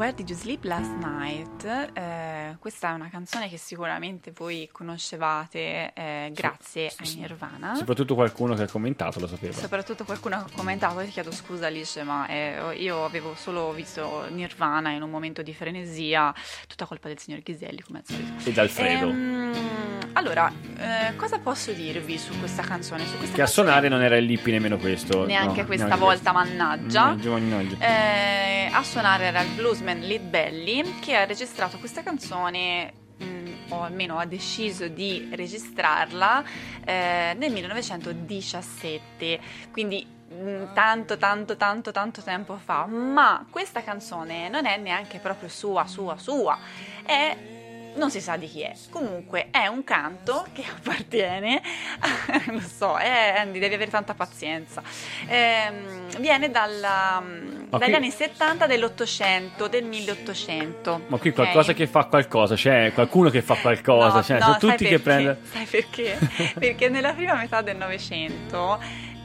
[0.02, 1.64] Where Did You Sleep Last Night?
[1.64, 7.76] Eh, questa è una canzone che sicuramente voi conoscevate eh, grazie a Nirvana.
[7.76, 9.52] Soprattutto qualcuno che ha commentato lo sapeva.
[9.52, 14.90] Soprattutto qualcuno ha commentato, ti chiedo scusa Alice, ma eh, io avevo solo visto Nirvana
[14.90, 16.34] in un momento di frenesia,
[16.66, 18.50] tutta colpa del signor Ghiselli come al solito.
[18.50, 19.08] Ed Alfredo.
[19.08, 23.06] Ehm, allora, eh, cosa posso dirvi su questa canzone?
[23.06, 25.24] Su questa Che a canzone- suonare non era il Lippi nemmeno questo.
[25.26, 26.54] Neanche no, questa neanche volta, questo.
[26.56, 27.04] mannaggia.
[27.04, 27.76] Mannaggia, mannaggia.
[27.78, 33.82] Eh, a suonare era il bluesman Lead Belly che ha registrato questa canzone mh, o
[33.82, 36.44] almeno ha deciso di registrarla
[36.84, 39.40] eh, nel 1917
[39.70, 42.86] quindi mh, tanto tanto tanto tanto tempo fa.
[42.86, 46.58] Ma questa canzone non è neanche proprio sua sua sua.
[47.04, 47.36] È
[47.94, 48.72] non si sa di chi è.
[48.90, 51.60] Comunque è un canto che appartiene,
[52.46, 54.82] lo so, eh, Andy, devi avere tanta pazienza.
[55.26, 57.22] Ehm, viene dalla-
[57.68, 61.02] dagli qui- anni 70 dell'Ottocento, del 1800.
[61.08, 64.58] Ma qui qualcosa che fa qualcosa, c'è qualcuno che fa qualcosa, No, cioè, no, sono
[64.58, 65.02] tutti che perché?
[65.02, 65.36] prendono...
[65.50, 66.18] Sai perché?
[66.58, 68.80] perché nella prima metà del Novecento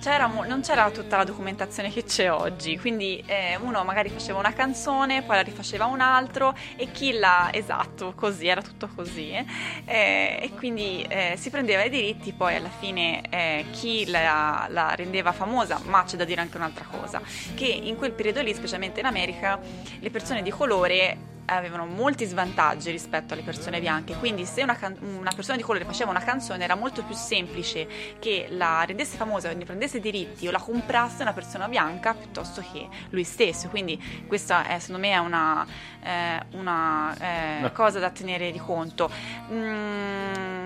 [0.07, 4.53] c'era non c'era tutta la documentazione che c'è oggi, quindi eh, uno magari faceva una
[4.53, 7.49] canzone, poi la rifaceva un altro e chi la...
[7.51, 9.31] esatto, così, era tutto così.
[9.31, 9.45] eh.
[9.83, 14.95] Eh, e quindi eh, si prendeva i diritti, poi alla fine eh, chi la, la
[14.95, 17.21] rendeva famosa, ma c'è da dire anche un'altra cosa,
[17.55, 19.59] che in quel periodo lì, specialmente in America,
[19.99, 24.97] le persone di colore avevano molti svantaggi rispetto alle persone bianche, quindi se una, can-
[25.01, 27.87] una persona di colore faceva una canzone era molto più semplice
[28.19, 32.87] che la rendesse famosa, ne prendesse diritti o la comprasse una persona bianca piuttosto che
[33.09, 35.65] lui stesso, quindi questa è, secondo me è una,
[36.03, 39.09] eh, una, eh, Una- cosa da tenere di conto.
[39.51, 40.65] Mm,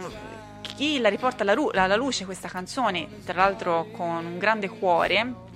[0.61, 5.49] chi la riporta alla, ru- alla luce questa canzone, tra l'altro con un grande cuore,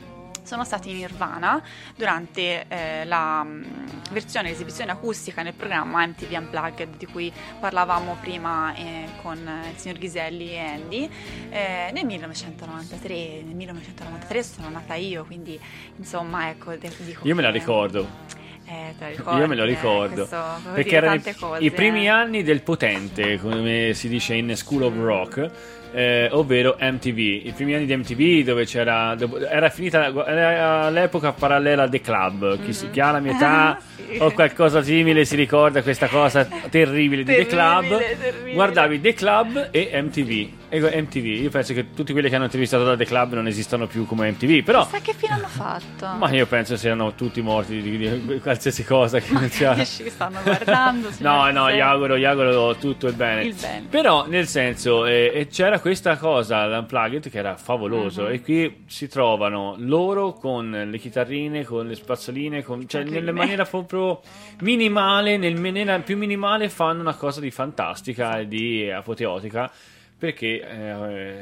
[0.45, 1.61] sono stati in Nirvana
[1.95, 3.63] durante eh, la mm,
[4.11, 9.77] versione, l'esibizione acustica nel programma MTV Unplugged di cui parlavamo prima eh, con eh, il
[9.77, 11.09] signor Ghiselli e Andy
[11.49, 13.43] eh, nel 1993.
[13.43, 15.59] Nel 1993 sono nata io, quindi
[15.97, 18.43] insomma ecco, dico Io me la ricordo.
[18.67, 20.15] Eh, ricordi, Io me lo eh, ricordo.
[20.15, 22.09] questo vuol perché erano i, cose, i primi eh.
[22.09, 25.51] anni del potente, come si dice in School of Rock.
[25.95, 29.15] Eh, ovvero MTV, i primi anni di MTV dove c'era
[29.49, 33.79] era finita era l'epoca parallela a The Club chi, si, chi ha la mia età.
[33.79, 33.93] Sì.
[34.19, 39.69] o qualcosa simile si ricorda questa cosa terribile di The Club Terribile, guardavi The Club
[39.71, 40.49] e MTV
[40.79, 44.05] MTV io penso che tutti quelli che hanno intervistato da The Club non esistono più
[44.05, 46.07] come MTV però Chissà che fine hanno fatto.
[46.17, 50.39] ma io penso siano tutti morti di, di qualsiasi cosa che non Dici che stanno
[50.43, 51.09] guardando.
[51.19, 53.43] No, no, gli auguro, gli auguro tutto il bene.
[53.43, 53.87] Il bene.
[53.89, 58.23] Però, nel senso, eh, c'era questa cosa all'Unplugged che era favoloso.
[58.23, 58.31] Mhm.
[58.31, 63.65] E qui si trovano loro con le chitarrine, con le spazzoline, con, cioè nella maniera
[63.65, 64.21] proprio
[64.61, 69.71] minimale, nel maniera più minimale, fanno una cosa di fantastica e di apoteotica.
[70.17, 70.61] Perché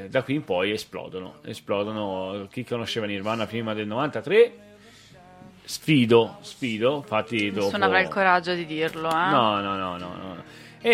[0.04, 1.36] eh, da qui in poi esplodono.
[1.46, 2.48] Esplodono.
[2.52, 4.54] Chi conosceva Nirvana prima del 93
[5.64, 6.98] sfido, sfido.
[6.98, 7.66] Infatti, dopo.
[7.68, 9.30] Nessuno avrà il coraggio di dirlo, eh?
[9.30, 10.44] No, no, no, no, no.
[10.82, 10.90] E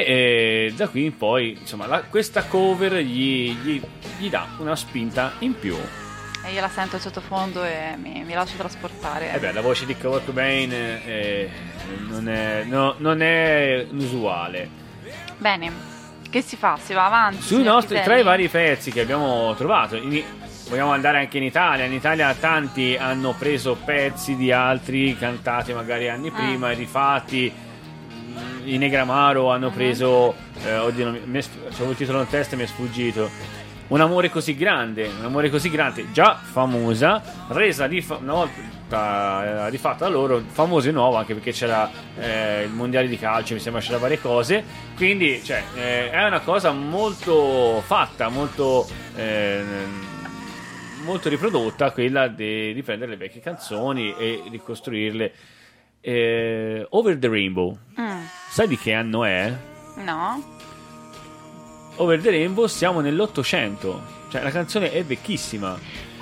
[0.68, 3.82] eh, da qui in poi, insomma, la- questa cover gli, gli-
[4.20, 5.76] gli dà una spinta in più.
[6.46, 9.32] E io la sento sottofondo e mi, mi lascio trasportare.
[9.32, 11.50] E Eh beh, la voce di Kurt Cobain eh,
[12.08, 14.70] non, è, no- non è usuale.
[15.38, 15.72] Bene,
[16.30, 16.78] che si fa?
[16.82, 17.62] Si va avanti?
[17.64, 20.24] Nostri, tra i vari pezzi che abbiamo trovato, in-
[20.70, 21.86] vogliamo andare anche in Italia.
[21.86, 26.32] In Italia tanti hanno preso pezzi di altri cantati magari anni Ah.
[26.32, 27.52] prima e rifatti.
[28.66, 29.56] I Negramaro Ah.
[29.56, 33.30] hanno preso, eh, oddio, non mi- c'avevo il titolo in testa e mi è sfuggito.
[33.88, 38.60] Un amore così grande, un amore così grande, già famosa, resa rifa- una volta
[38.98, 43.54] eh, rifatta da loro, famosa e nuova anche perché c'era eh, il mondiale di calcio,
[43.54, 44.64] mi sembra c'era varie cose.
[44.96, 48.88] Quindi, cioè, eh, è una cosa molto fatta, molto.
[49.16, 49.64] eh,
[51.04, 55.34] molto riprodotta quella di riprendere le vecchie canzoni e ricostruirle.
[56.02, 59.52] Eh, Over the Rainbow, Mm, sai di che anno è?
[59.98, 60.44] no?
[61.98, 65.78] Over the Rainbow siamo nell'Ottocento, cioè la canzone è vecchissima,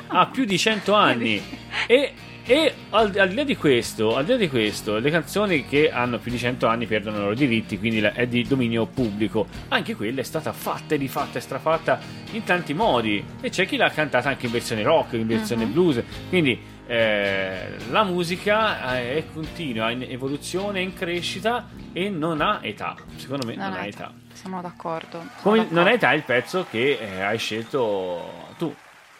[0.07, 1.39] ha più di 100 anni
[1.85, 2.13] e,
[2.49, 5.91] e al, al di là di questo, al di là di questo, le canzoni che
[5.91, 9.45] hanno più di 100 anni perdono i loro diritti, quindi la- è di dominio pubblico.
[9.67, 11.99] Anche quella è stata fatta e rifatta e strafatta
[12.31, 16.01] in tanti modi e c'è chi l'ha cantata anche in versione rock, in versione blues,
[16.29, 22.95] quindi eh, la musica eh, è continua, in evoluzione, in crescita e non ha età,
[23.17, 24.13] secondo me non, ha età.
[24.31, 25.17] Sono d'accordo.
[25.19, 25.75] sono Come d'accordo.
[25.79, 28.45] non è età il pezzo che eh, hai scelto.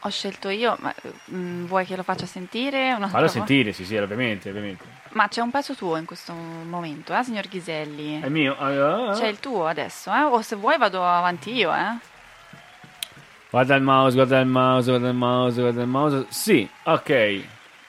[0.07, 0.95] Ho scelto io, ma
[1.33, 2.97] mm, vuoi che lo faccia sentire?
[3.09, 4.85] Fallo sentire, sì, sì, ovviamente, ovviamente.
[5.09, 8.21] Ma c'è un pezzo tuo in questo momento, eh, signor Ghiselli?
[8.21, 8.55] È mio.
[8.57, 10.21] Ah, ah, C'è il tuo adesso, eh?
[10.21, 11.97] O se vuoi vado avanti io, eh?
[13.49, 16.25] Guarda il mouse, guarda il mouse, guarda il mouse, guarda il mouse.
[16.29, 17.41] Sì, ok.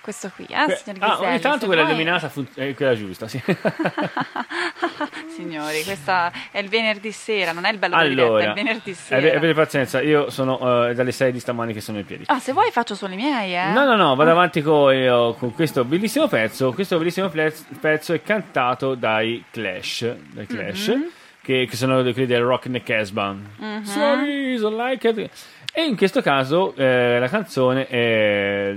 [0.09, 1.29] Questo qui, eh, Que- signor ah, Ghiselli?
[1.29, 3.39] ogni tanto quella vuoi- illuminata fun- è quella giusta, sì.
[5.37, 8.53] Signori, questa è il venerdì sera, non è il bello della diretta, è allora, il
[8.55, 9.37] venerdì eh, sera.
[9.37, 12.25] avete pazienza, io sono eh, dalle 6 di stamani che sono in piedi.
[12.29, 13.71] Ah, se vuoi faccio solo i miei, eh?
[13.73, 16.73] No, no, no, vado avanti con, eh, con questo bellissimo pezzo.
[16.73, 21.03] Questo bellissimo plez- pezzo è cantato dai Clash, dai Clash Mm-hmm.
[21.43, 23.37] che, che sono quelli del Rock in the Casbah.
[23.83, 25.31] Sorry, so like it.
[25.73, 28.75] E in questo caso eh, la canzone è...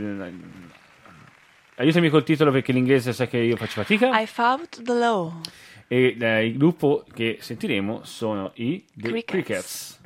[1.81, 4.21] Aiutami col titolo perché l'inglese sa che io faccio fatica.
[4.21, 5.33] I fought the law.
[5.87, 9.31] E eh, il gruppo che sentiremo sono i The Crickets.
[9.31, 9.99] Crickets.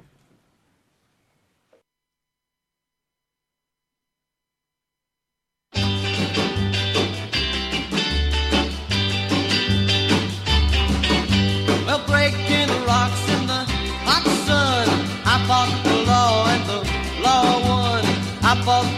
[11.85, 13.65] Well, breaking the rocks in the
[14.05, 14.87] hot sun.
[15.25, 18.05] I fought the law and the law won.
[18.41, 18.94] I fought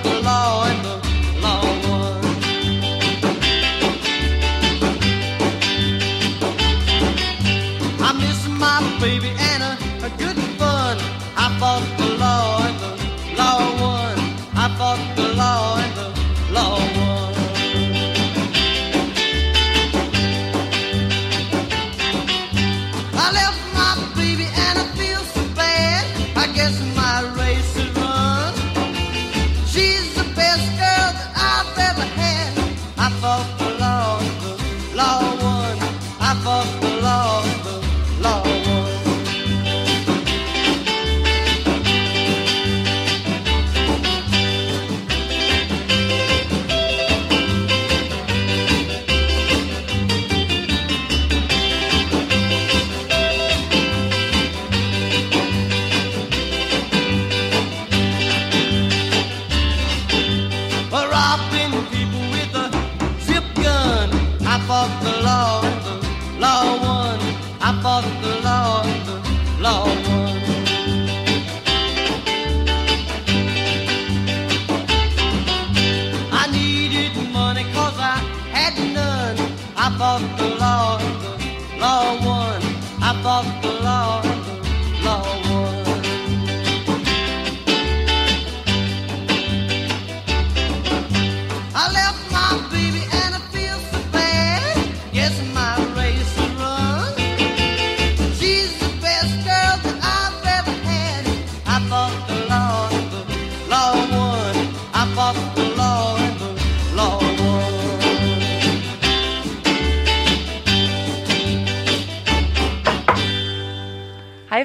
[83.28, 83.57] I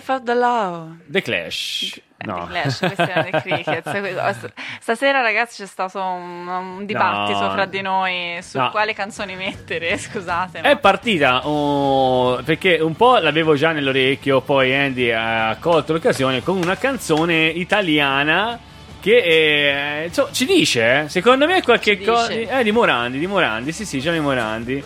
[0.03, 0.89] I fought the law.
[1.07, 2.01] The Clash.
[2.25, 2.47] No.
[2.47, 4.53] The Clash, questi erano i Crickets.
[4.81, 7.51] Stasera, ragazzi, c'è stato un, un dibattito No.
[7.51, 8.71] fra di noi su No.
[8.71, 9.97] quali canzoni mettere.
[9.99, 15.93] Scusate, ma È partita oh, perché un po' l'avevo già nell'orecchio, poi Andy ha colto
[15.93, 18.59] l'occasione con una canzone italiana
[18.99, 22.29] che eh, insomma, ci dice, eh, secondo me qualche Ci cosa...
[22.33, 24.85] Eh, di Morandi, di Morandi, sì sì, Gianni Morandi.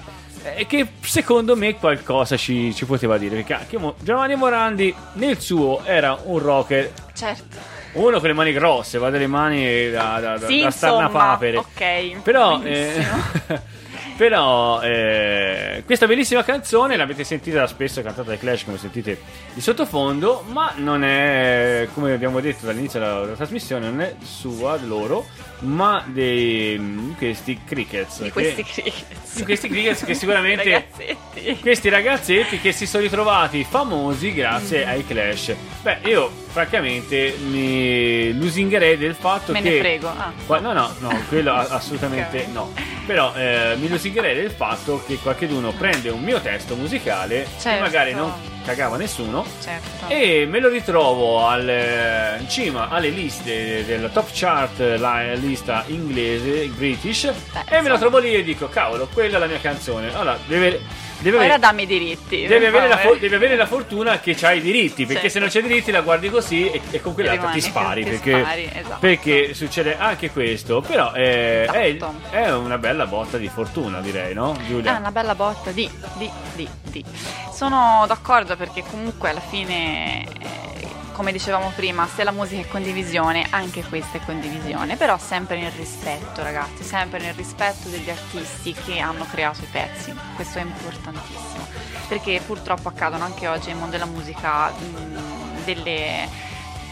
[0.54, 3.36] E che secondo me qualcosa ci, ci poteva dire.
[3.36, 7.56] Perché anche Mo- Giovanni Morandi nel suo era un rocker, certo.
[7.92, 11.56] uno con le mani grosse, va delle mani da, da, da, Sì, da insomma, starnapapere.
[11.56, 12.22] ok.
[12.22, 13.04] Però, eh,
[14.16, 19.20] però eh, questa bellissima canzone l'avete sentita spesso cantata dai Clash, come sentite
[19.52, 24.76] di sottofondo, ma non è, come abbiamo detto dall'inizio della, della trasmissione, non è sua,
[24.82, 25.26] loro,
[25.60, 28.18] ma dei, di questi Crickets.
[28.22, 29.34] di che- questi Crickets.
[29.36, 30.62] di questi Crickets che sicuramente...
[30.70, 31.58] Ragazzetti.
[31.60, 34.88] Questi ragazzetti che si sono ritrovati famosi grazie Mm-hmm.
[34.88, 35.54] ai Clash.
[35.82, 39.70] Beh, io francamente mi lusingherei del fatto Me che.
[39.70, 40.08] ne frego.
[40.08, 40.32] Ah.
[40.46, 42.52] Qua- no, no, no, quello assolutamente Ok.
[42.52, 42.72] no.
[43.06, 47.82] Però eh, mi lusingherei del fatto che qualcuno prende un mio testo musicale che Certo.
[47.82, 48.32] magari non
[48.64, 50.06] cagava nessuno Certo.
[50.08, 55.84] e me lo ritrovo al, eh, in cima alle liste della top chart, la lista
[55.88, 57.24] inglese, British,
[57.68, 60.12] e me la trovo lì e dico, cavolo, quella è la mia canzone.
[60.14, 60.80] Allora, deve,
[61.18, 62.44] deve Ora avere, dammi i diritti.
[62.46, 63.14] per avere la, favore.
[63.16, 65.28] fo- deve avere la fortuna che c'hai i diritti, perché Certo.
[65.30, 68.04] se non c'è diritti la guardi così e, e con quell'altra ti spari.
[68.04, 68.96] ti perché, spari, esatto.
[69.00, 72.14] perché succede anche questo, però eh, è, Esatto.
[72.30, 74.96] è una bella botta di fortuna, direi, no, Giulia?
[74.96, 77.04] È una bella botta di, di, di, di.
[77.52, 83.46] Sono d'accordo perché comunque alla fine, eh, come dicevamo prima, se la musica è condivisione,
[83.48, 88.98] anche questa è condivisione, però sempre nel rispetto ragazzi, sempre nel rispetto degli artisti che
[88.98, 91.66] hanno creato i pezzi, questo è importantissimo,
[92.06, 96.44] perché purtroppo accadono anche oggi nel mondo della musica mh, delle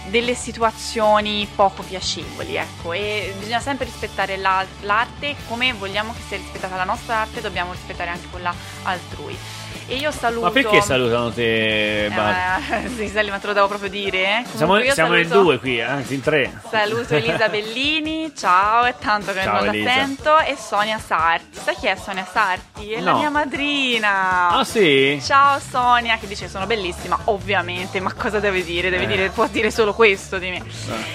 [0.07, 6.37] delle situazioni poco piacevoli, ecco, e bisogna sempre rispettare la- l'arte come vogliamo che sia
[6.37, 9.37] rispettata la nostra arte, dobbiamo rispettare anche quella altrui.
[9.87, 12.07] E io saluto Ma perché salutano te?
[12.07, 12.11] Eh,
[12.97, 14.45] sì, Sally, ma te lo devo proprio dire?
[14.57, 16.53] Comunque Siamo, siamo in saluto- due qui, anzi in tre.
[16.71, 19.91] Saluto Elisa Bellini, ciao, è tanto che Ciao, non la Elisa.
[19.93, 21.59] sento, e Sonia Sarti.
[21.63, 22.93] Sai chi è Sonia Sarti?
[22.93, 23.19] È la No.
[23.19, 24.49] mia madrina.
[24.49, 25.21] Ah sì?
[25.23, 28.89] Ciao Sonia, che dice sono bellissima, ovviamente, ma cosa deve dire?
[28.91, 29.07] Deve Eh.
[29.07, 30.63] dire, può dire solo questo di me.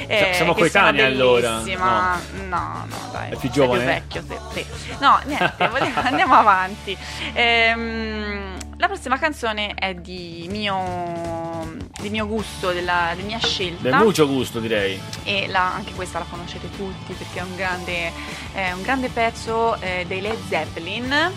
[0.08, 1.50] Eh, siamo che sono coetanei, allora.
[1.58, 2.20] bellissima.
[2.48, 3.32] No, no, dai.
[3.32, 3.84] È più giovane?
[3.86, 4.96] vecchio, sì, sì.
[5.00, 6.96] No, niente, volevo- andiamo avanti.
[7.34, 8.49] Ehm,
[8.80, 14.26] la prossima canzone è di mio, di mio gusto, della, di mia scelta Del mucho
[14.26, 14.98] gusto, direi.
[15.26, 18.12] e la- anche questa la conoscete tutti perché è un grande,
[18.54, 21.32] è un grande pezzo eh, dei Led Zeppelin.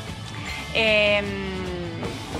[0.72, 1.60] Ehm,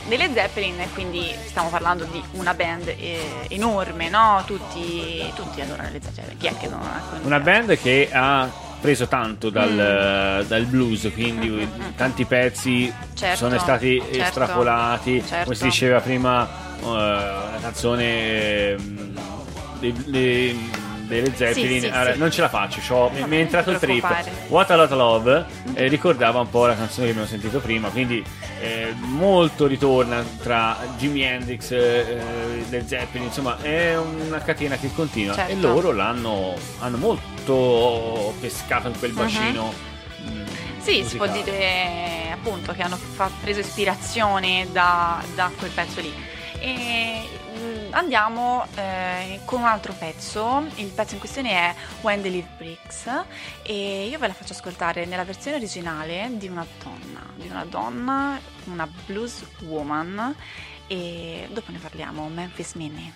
[0.07, 4.42] dei Led Zeppelin, quindi stiamo parlando di una band eh, enorme, no?
[4.46, 6.38] Tutti, tutti adorano Led Zeppelin.
[6.38, 8.48] Chi è che non ecco, Una band che ha
[8.83, 11.95] preso tanto dal, dal blues, quindi Mm, mm, mm.
[11.97, 15.22] tanti pezzi Certo, sono stati certo, estrapolati.
[15.26, 15.45] certo.
[15.45, 16.47] Come si diceva prima,
[16.83, 18.05] eh, una canzone
[18.70, 19.12] ehm,
[19.78, 20.70] dei, dei-
[21.07, 22.18] dei Led Zeppelin, sì, ah, sì.
[22.18, 24.05] non ce la faccio, c'ho- mi, mi è entrato il trip.
[24.49, 27.89] What a Lot of Love eh, ricordava un po' la canzone che abbiamo sentito prima,
[27.89, 28.24] quindi
[28.61, 32.18] eh, molto ritorna tra Jimi Hendrix e
[32.68, 35.53] Led Zeppelin, insomma è una catena che continua Certo.
[35.53, 36.97] e loro l'hanno hanno
[37.47, 39.72] molto pescato in quel bacino.
[40.22, 40.43] mm,
[40.78, 41.43] Sì, si può musicale.
[41.51, 46.12] dire appunto che hanno fa- preso ispirazione da, da quel pezzo lì.
[46.59, 47.28] E
[47.59, 50.64] mm, andiamo eh, con un altro pezzo.
[50.76, 53.11] Il pezzo in questione è When the Leaf Breaks
[53.62, 58.40] e io ve la faccio ascoltare nella versione originale di una donna, di una donna,
[58.64, 60.34] una blues woman
[60.86, 63.12] e dopo ne parliamo, Memphis Minnie.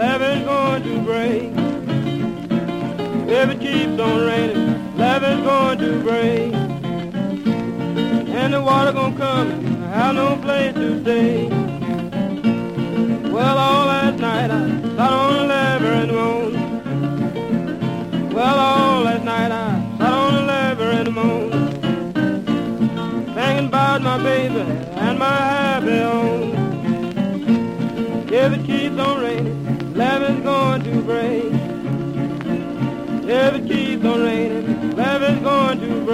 [0.00, 1.50] Is going to break.
[3.28, 6.54] If it keeps on raining, love is going to break.
[8.30, 11.67] And the water gonna come I have no place to stay.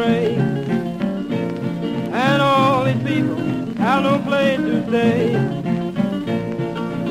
[0.04, 0.38] Break.
[2.24, 3.36] And all these people
[3.84, 5.32] have no place to stay.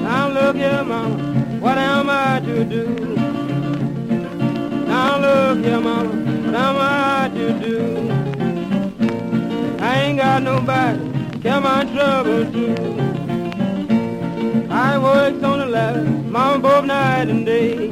[0.02, 1.18] Now look here, mama,
[1.60, 2.86] what am I to do?
[4.88, 6.10] Now look here, mama,
[6.46, 7.78] what am I to do?
[9.80, 11.14] I ain't got nobody
[11.44, 12.66] care my trouble to.
[14.70, 17.89] I worked on the ladder, mama, both night and day.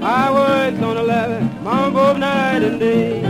[0.00, 3.21] I worked on the ladder, mama, both night and day.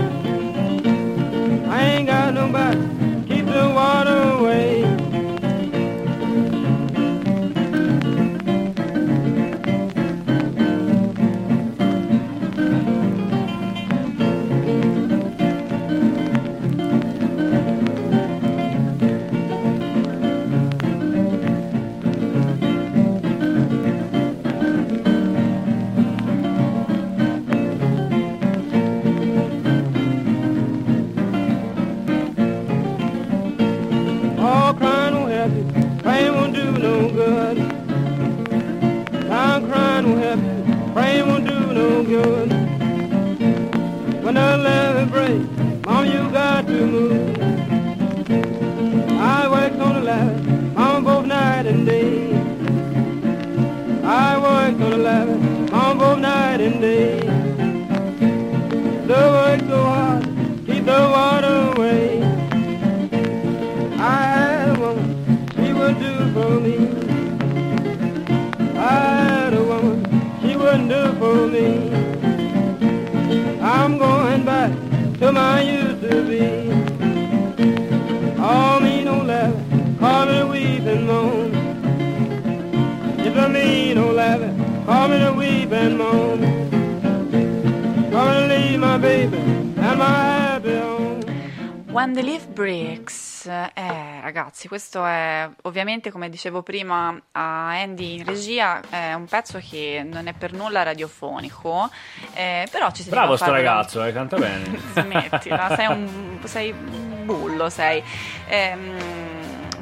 [91.92, 98.24] When the Leaf Breaks, eh, ragazzi, questo è ovviamente, come dicevo prima a Andy in
[98.24, 101.90] regia, è un pezzo che non è per nulla radiofonico,
[102.32, 104.80] eh, però ci si Bravo sto ragazzo, eh, canta bene.
[104.96, 108.02] Smettila, sei un, sei un bullo, sei.
[108.48, 109.21] Ehm,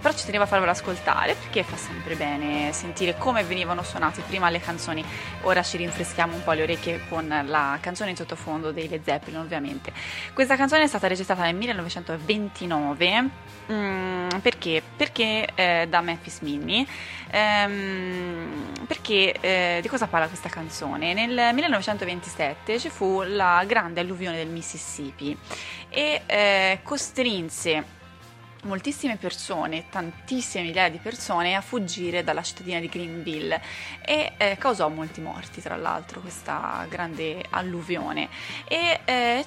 [0.01, 4.51] però ci tenevo a farvelo ascoltare perché fa sempre bene sentire come venivano suonate prima
[4.51, 5.05] le canzoni.
[5.42, 9.38] Ora ci rinfreschiamo un po' le orecchie con la canzone in sottofondo dei Led Zeppelin,
[9.38, 9.92] ovviamente.
[10.32, 13.28] Questa canzone è stata registrata nel 1929.
[13.72, 14.82] mm, perché?
[14.96, 16.86] Perché eh, da Memphis Minnie.
[17.30, 21.14] Ehm, perché eh, di cosa parla questa canzone?
[21.14, 25.36] Nel 1927 ci fu la grande alluvione del Mississippi
[25.88, 27.98] e eh, costrinse
[28.64, 33.61] moltissime persone, tantissime migliaia di persone a fuggire dalla cittadina di Greenville
[34.04, 38.28] e eh, causò molti morti tra l'altro questa grande alluvione.
[38.66, 39.44] E eh,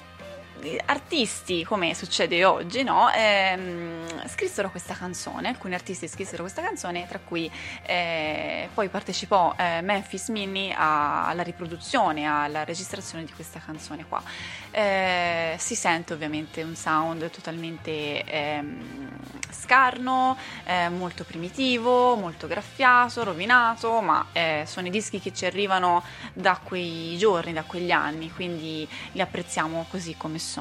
[0.86, 7.18] artisti come succede oggi no, ehm, scrissero questa canzone alcuni artisti scrissero questa canzone tra
[7.18, 7.50] cui
[7.82, 14.22] eh, poi partecipò eh, Memphis Minnie alla riproduzione alla registrazione di questa canzone qua.
[14.70, 19.10] Eh, si sente ovviamente un sound totalmente ehm,
[19.50, 26.02] scarno eh, molto primitivo molto graffiato rovinato ma eh, sono i dischi che ci arrivano
[26.32, 30.53] da quei giorni da quegli anni quindi li apprezziamo così come sono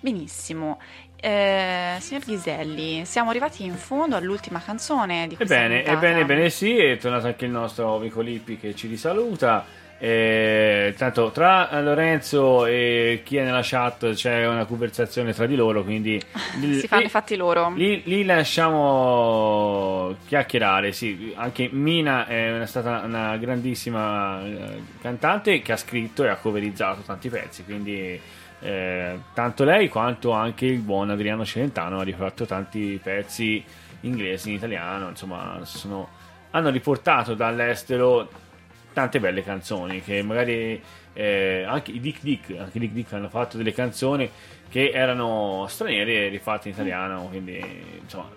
[0.00, 0.78] benissimo
[1.18, 5.96] eh, signor Ghiselli, siamo arrivati in fondo all'ultima canzone di questa Ebbene, puntata.
[6.06, 9.64] ebbene, ebbene sì, è tornato anche il nostro amico Lippi che ci risaluta.
[9.98, 15.82] Eh, tanto tra Lorenzo e chi è nella chat c'è una conversazione tra di loro,
[15.84, 16.20] quindi
[16.60, 17.72] li, si fanno li- i fatti loro.
[17.74, 20.92] li- li lasciamo chiacchierare.
[20.92, 26.36] Sì, anche Mina è una- stata una grandissima eh, cantante che ha scritto e ha
[26.36, 28.20] coverizzato tanti pezzi, quindi
[28.60, 33.62] eh, tanto lei quanto anche il buon Adriano Celentano ha rifatto tanti pezzi
[34.00, 36.08] inglesi in italiano, insomma, sono-
[36.50, 38.28] hanno riportato dall'estero
[38.92, 40.82] tante belle canzoni che magari
[41.12, 44.30] eh, anche i Dick Dick, anche Dick Dick hanno fatto delle canzoni
[44.68, 47.62] che erano straniere e rifatte in italiano, quindi
[48.00, 48.30] insomma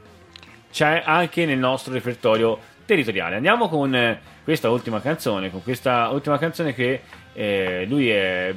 [0.72, 3.36] c'è anche nel nostro repertorio territoriale.
[3.36, 7.02] Andiamo con questa ultima canzone, con questa ultima canzone che
[7.34, 8.54] eh, lui è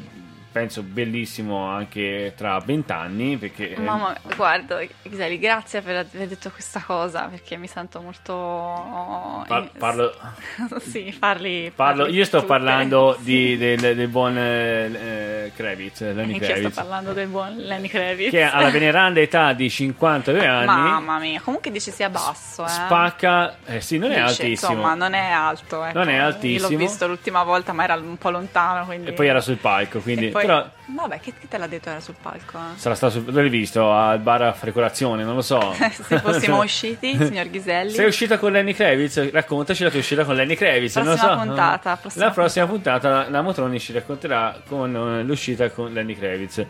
[0.53, 6.81] penso bellissimo anche tra vent'anni perché eh, Mamma, guarda, Giseli, grazie per aver detto questa
[6.85, 9.45] cosa perché mi sento molto.
[9.49, 10.15] par- parlo,
[10.81, 11.73] sì, parli.
[11.75, 12.49] parlo- io sto tutte.
[12.53, 13.25] parlando Sì.
[13.25, 17.89] di- del, del buon eh, eh, Kravitz, Lenny Anch'io sto Kravitz parlando del buon Lenny
[17.89, 18.31] Kravitz.
[18.31, 22.69] che alla veneranda età di 52 anni Mamma mia, comunque dice sia basso, eh.
[22.69, 25.85] spacca eh sì non è Dice, altissimo Insomma, non è alto.
[25.85, 25.99] ecco.
[25.99, 26.69] Non è Io altissimo.
[26.71, 28.85] l'ho visto l'ultima volta, ma era un po' lontano.
[28.85, 29.09] Quindi...
[29.09, 30.71] e poi era sul palco quindi poi- però
[31.03, 32.59] Vabbè, che, che te l'ha detto era sul palco?
[32.59, 32.77] eh?
[32.79, 37.17] sarà stato sul- l'hai visto al bar a frecolazione non lo so Se fossimo usciti,
[37.17, 37.91] signor Ghiselli.
[37.93, 39.31] Sei uscita con Lenny Kravitz?
[39.31, 40.93] Raccontaci la tua uscita con Lenny Kravitz.
[40.93, 41.37] Prossima so.
[41.45, 46.15] puntata, prossima la prossima puntata, la, la Motroni ci racconterà con eh, l'uscita con Lenny
[46.17, 46.67] Kravitz.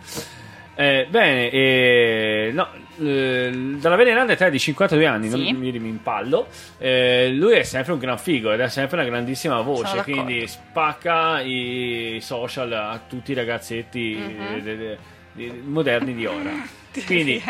[0.75, 2.67] Eh, bene, eh, no,
[3.01, 5.51] eh, dalla veneranda età di 52 anni, Sì.
[5.53, 6.47] non mi, mi impallo,
[6.79, 11.41] eh, lui è sempre un gran figo ed ha sempre una grandissima voce, quindi spacca
[11.41, 14.55] i social a tutti i ragazzetti Mhm.
[14.57, 14.99] eh, de- de-
[15.33, 16.51] de- moderni di ora.
[17.05, 17.43] Quindi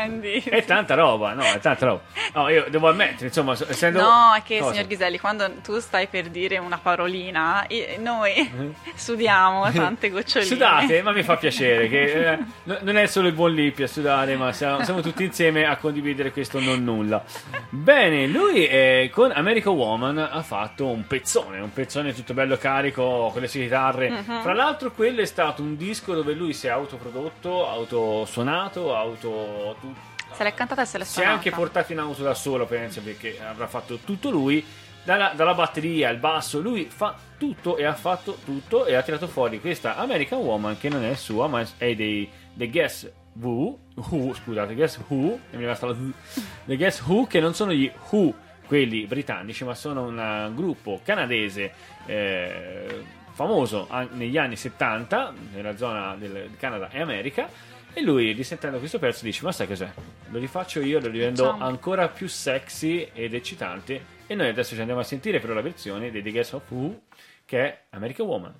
[0.45, 2.01] è tanta roba, no, è tanta roba.
[2.35, 4.73] No, io devo ammettere, insomma, so- essendo No, è che Cosa?
[4.73, 7.67] signor Ghiselli, quando tu stai per dire una parolina,
[7.99, 8.75] noi Mhm.
[8.95, 10.51] sudiamo tante goccioline.
[10.51, 13.89] Sudate, ma mi fa piacere che eh, no- non è solo il buon Lippi a
[13.89, 17.23] sudare, ma siamo, siamo tutti insieme a condividere questo non nulla.
[17.71, 23.31] Bene, lui eh, con American Woman ha fatto un pezzone, un pezzone tutto bello carico
[23.33, 24.11] con le sue chitarre.
[24.11, 24.43] Mhm.
[24.43, 29.32] Fra l'altro, quello è stato un disco dove lui si è autoprodotto, autosuonato, auto.
[29.81, 29.95] Tu-
[30.33, 31.35] Se l'è cantata e se l'è si è suonata.
[31.35, 34.65] anche portato in auto da solo, penso, perché avrà fatto tutto lui.
[35.05, 39.27] Dalla, dalla batteria, il basso, lui fa tutto e ha fatto tutto e ha tirato
[39.27, 43.11] fuori questa American Woman che non è sua, ma è dei, dei Guess
[43.41, 47.53] Who, Who, scusate, Guess Who, e mi basta la Z, dei Guess Who che non
[47.53, 48.33] sono gli Who,
[48.69, 51.73] quelli britannici, ma sono un eh, gruppo canadese
[52.07, 53.03] eh,
[53.33, 57.49] famoso negli anni 70 nella zona del Canada e America
[57.95, 59.91] e lui risentendo questo pezzo dice ma sai cos'è?
[60.31, 64.21] Lo rifaccio io lo rivendo ancora più sexy ed eccitante.
[64.27, 67.03] E noi adesso ci andiamo a sentire però la versione dei The Guess of Who
[67.45, 68.55] che è American Woman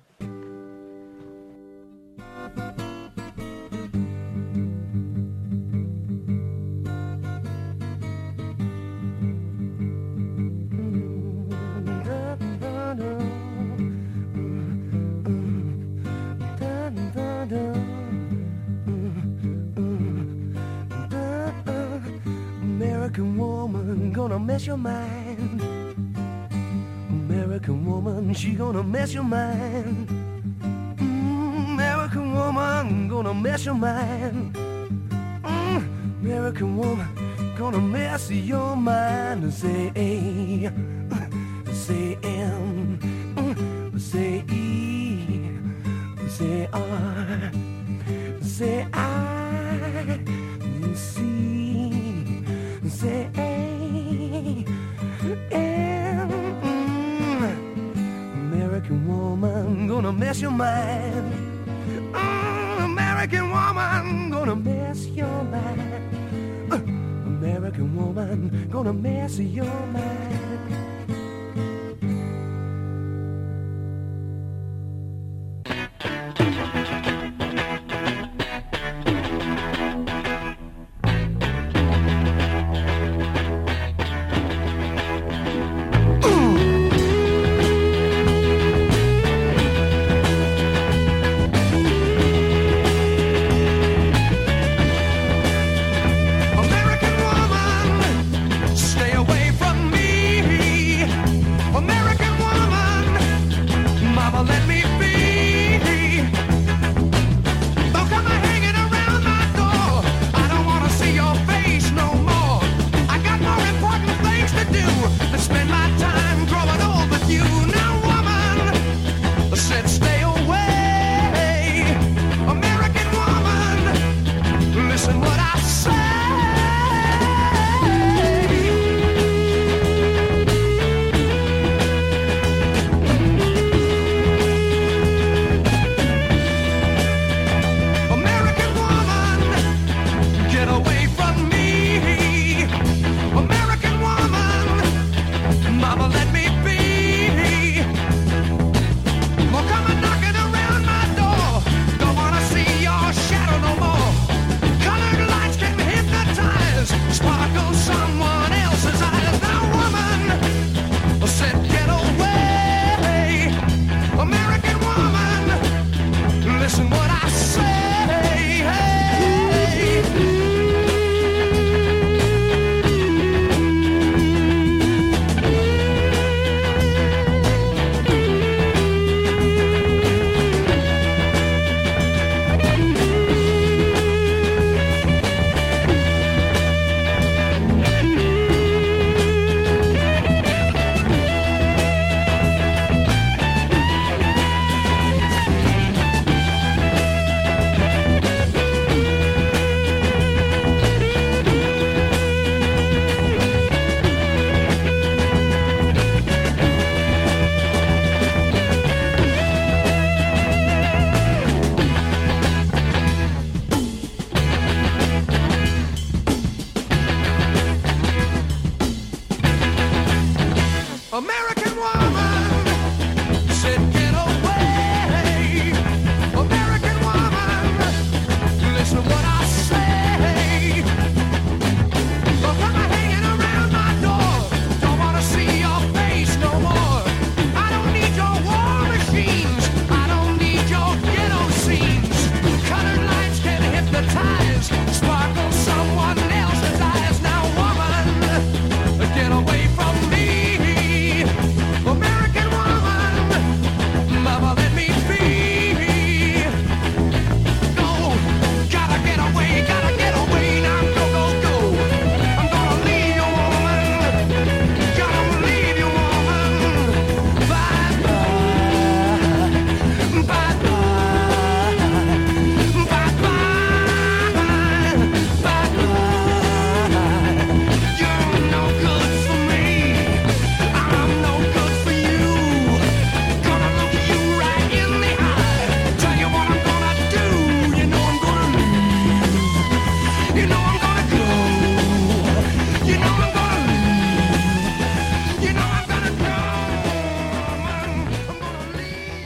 [24.63, 25.61] mess your mind.
[27.09, 30.07] American woman, she gonna mess your mind.
[30.97, 34.55] Mm, American woman gonna mess your mind.
[35.43, 37.07] Mm, American woman
[37.57, 40.71] gonna mess your mind and say A,
[69.33, 70.22] Cause you're my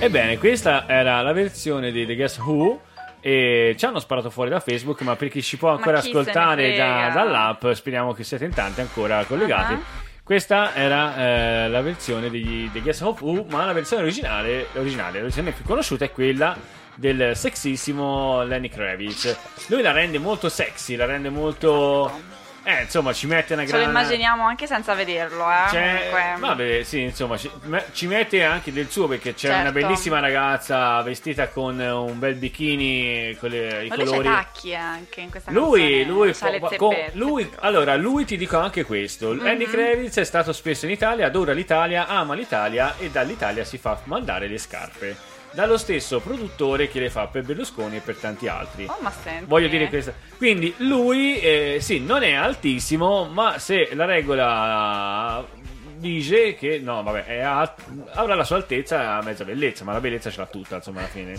[0.08, 2.80] Ebbene, questa era la versione di The Guess Who.
[3.20, 7.12] E ci hanno sparato fuori da Facebook, ma per chi ci può ancora ascoltare da-
[7.14, 9.74] dall'app, speriamo che siete in tanti ancora collegati.
[9.74, 9.82] Ah.
[10.24, 15.24] Questa era eh, la versione di The Guess Who, ma la versione originale, l'originale, la
[15.24, 16.56] versione più conosciuta è quella
[16.96, 19.38] del sexissimo Lenny Kravitz.
[19.68, 22.37] Lui la rende molto sexy, la rende molto.
[22.70, 23.98] Eh, insomma, ci mette una Ce lo grande.
[23.98, 25.70] immaginiamo anche senza vederlo, eh.
[25.70, 27.50] C'è- vabbè, sì, insomma, ci,
[27.94, 29.62] ci mette anche del suo perché c'è Certo.
[29.62, 34.10] una bellissima ragazza vestita con eh, un bel bikini con le- i Ma lui c'ha
[34.12, 34.28] i colori.
[34.28, 36.76] tacchi anche in questa Lui, lui, zeppette.
[36.76, 39.32] con- lui- allora, lui ti dico anche questo.
[39.32, 39.72] Lenny Mhm.
[39.72, 44.48] Kravitz è stato spesso in Italia, adora l'Italia, ama l'Italia e dall'Italia si fa mandare
[44.48, 45.27] le scarpe.
[45.52, 48.86] Dallo stesso produttore che le fa per Berlusconi e per tanti altri.
[48.86, 49.46] Oh, ma senti.
[49.46, 50.14] Voglio dire questo.
[50.38, 55.44] Quindi lui, eh, sì, non è altissimo, ma se la regola
[55.98, 57.74] dice che, no, vabbè, è a-
[58.14, 61.08] avrà la sua altezza a mezza bellezza, ma la bellezza ce l'ha tutta, insomma, alla
[61.08, 61.36] fine.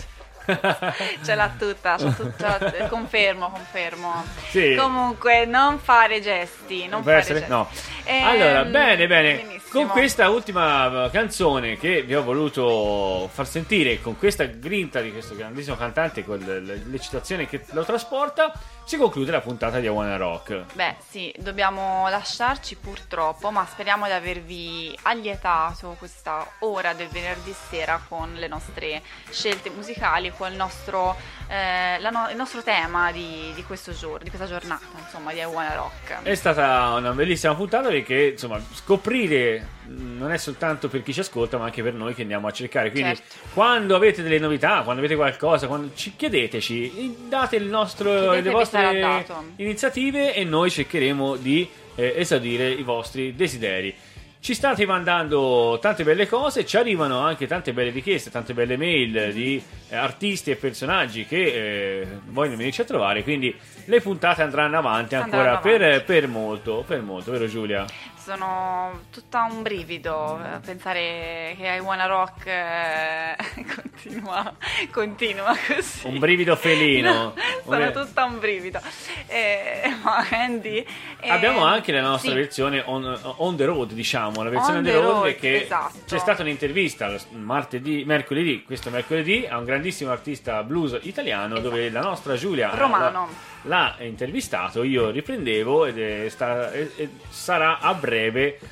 [1.23, 4.23] Ce l'ha tutta, tutta, confermo, confermo.
[4.49, 4.75] Sì.
[4.75, 7.49] Comunque, non fare gesti, non Può fare gesti.
[7.49, 7.67] No.
[8.05, 9.35] Ehm, allora, bene, bene.
[9.35, 9.57] benissimo.
[9.71, 15.35] Con questa ultima canzone che vi ho voluto far sentire, con questa grinta di questo
[15.35, 18.51] grandissimo cantante, con le- le- l'eccitazione che lo trasporta,
[18.89, 20.73] si conclude la puntata di Wanna Rock.
[20.73, 28.01] Beh, sì, dobbiamo lasciarci purtroppo, ma speriamo di avervi allietato questa ora del venerdì sera
[28.09, 31.15] con le nostre scelte musicali, con il nostro,
[31.49, 35.45] eh, no- il nostro tema di, di questo giorno, di questa giornata, insomma, di I
[35.45, 36.21] Wanna Rock.
[36.21, 41.57] È stata una bellissima puntata perché, insomma, scoprire non è soltanto per chi ci ascolta,
[41.57, 42.91] ma anche per noi che andiamo a cercare.
[42.91, 43.35] Quindi, Certo.
[43.53, 49.25] quando avete delle novità, quando avete qualcosa, quando ci chiedeteci, date il nostro, le vostre
[49.55, 53.93] iniziative e noi cercheremo di eh, esaudire i vostri desideri.
[54.41, 59.33] Ci state mandando tante belle cose, ci arrivano anche tante belle richieste, tante belle mail
[59.33, 63.53] di eh, artisti e personaggi che eh, vogliono venirci a trovare, quindi
[63.85, 66.05] le puntate andranno avanti ancora Andranno Per, avanti.
[66.05, 67.85] per molto, per molto, vero Giulia?
[68.33, 73.35] Sono tutta un brivido eh, pensare che I Wanna Rock eh,
[73.73, 74.53] continua,
[74.91, 76.05] continua così.
[76.05, 77.11] Un brivido felino.
[77.11, 77.33] No,
[77.65, 78.79] sono Un- tutta un brivido.
[79.25, 80.85] Eh, ma Andy...
[81.21, 82.35] eh, Abbiamo anche la nostra sì.
[82.35, 85.97] versione on, on the road, diciamo, la versione on the the road, road, che esatto.
[86.05, 92.01] c'è stata un'intervista martedì, mercoledì, questo mercoledì, a un grandissimo artista blues italiano dove la
[92.01, 93.27] nostra Giulia Romano.
[93.63, 98.17] l'ha, l'ha intervistato, io riprendevo ed sta- e- e sarà a breve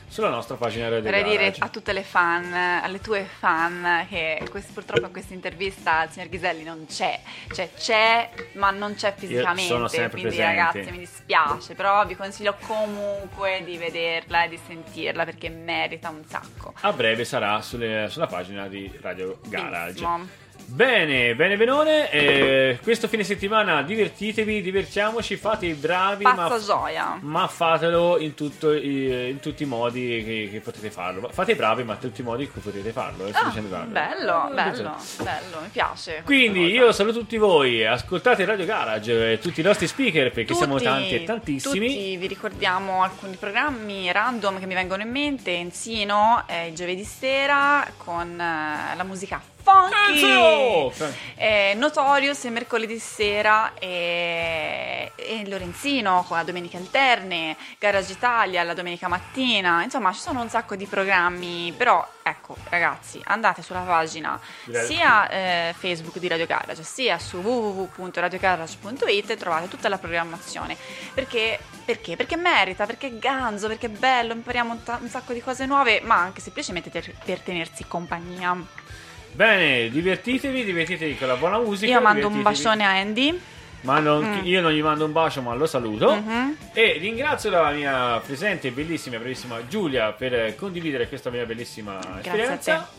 [0.08, 4.74] sulla nostra pagina Radio Vorrei dire a tutte le fan, alle tue fan, che quest-
[4.74, 7.20] purtroppo in questa intervista il signor Ghiselli non c'è,
[7.54, 10.56] cioè c'è ma non c'è fisicamente, sono sempre quindi presente.
[10.64, 16.24] ragazzi mi dispiace, però vi consiglio comunque di vederla e di sentirla perché merita un
[16.28, 16.74] sacco.
[16.82, 20.02] A breve sarà sulle- sulla pagina di Radio Garage.
[20.02, 20.46] Benissimo.
[20.70, 22.12] Bene, bene, benone.
[22.12, 27.18] eh, questo fine settimana divertitevi, divertiamoci, fate i bravi, ma, gioia.
[27.22, 31.30] ma fatelo in, tutto i- in tutti i modi che, che potete farlo.
[31.32, 33.26] Fate i bravi, ma in tutti i modi in cui potete farlo.
[33.28, 33.50] eh, Ah,
[33.86, 36.22] bello, Eh, bello, bello, mi piace.
[36.26, 40.74] Quindi io saluto tutti voi, ascoltate Radio Garage e tutti i nostri speaker perché siamo
[40.74, 41.88] Tutti- tanti e tantissimi.
[41.88, 45.54] Tutti vi ricordiamo alcuni programmi random che mi vengono in mente.
[45.56, 50.92] Enzino eh, il giovedì sera con eh, la musica funky.
[51.36, 58.74] Eh, Notorious è mercoledì sera e, e Lorenzino con la domenica alterne, Garage Italia la
[58.74, 64.40] domenica mattina, insomma ci sono un sacco di programmi, però ecco ragazzi andate sulla pagina
[64.86, 70.76] sia eh, Facebook di Radio Garage sia su www.radiogarage.it e trovate tutta la programmazione
[71.14, 72.16] perché, perché?
[72.16, 75.66] Perché merita, perché è ganzo, perché è bello, impariamo un, ta- un sacco di cose
[75.66, 79.06] nuove ma anche semplicemente per, per tenersi compagnia.
[79.38, 81.92] Bene, divertitevi, divertitevi con la buona musica.
[81.92, 83.40] Io mando un bacione a Andy.
[83.82, 84.46] Ma non- Mm.
[84.46, 86.16] io non gli mando un bacio, ma lo saluto.
[86.16, 86.58] Mhm.
[86.74, 92.20] E ringrazio la mia presente, bellissima, bravissima Giulia per condividere questa mia bellissima Grazie a
[92.54, 92.90] esperienza.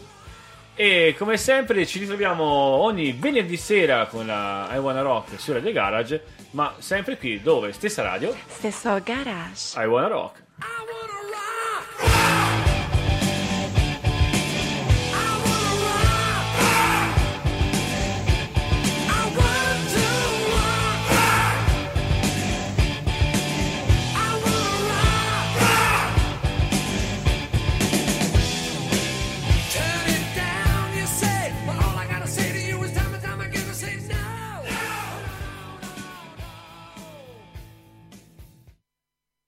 [0.76, 5.72] E come sempre ci ritroviamo ogni venerdì sera con la I Wanna Rock su Radio
[5.72, 7.72] Garage, ma sempre qui dove?
[7.72, 9.76] Stessa radio, Stesso garage.
[9.76, 10.42] I Wanna Rock.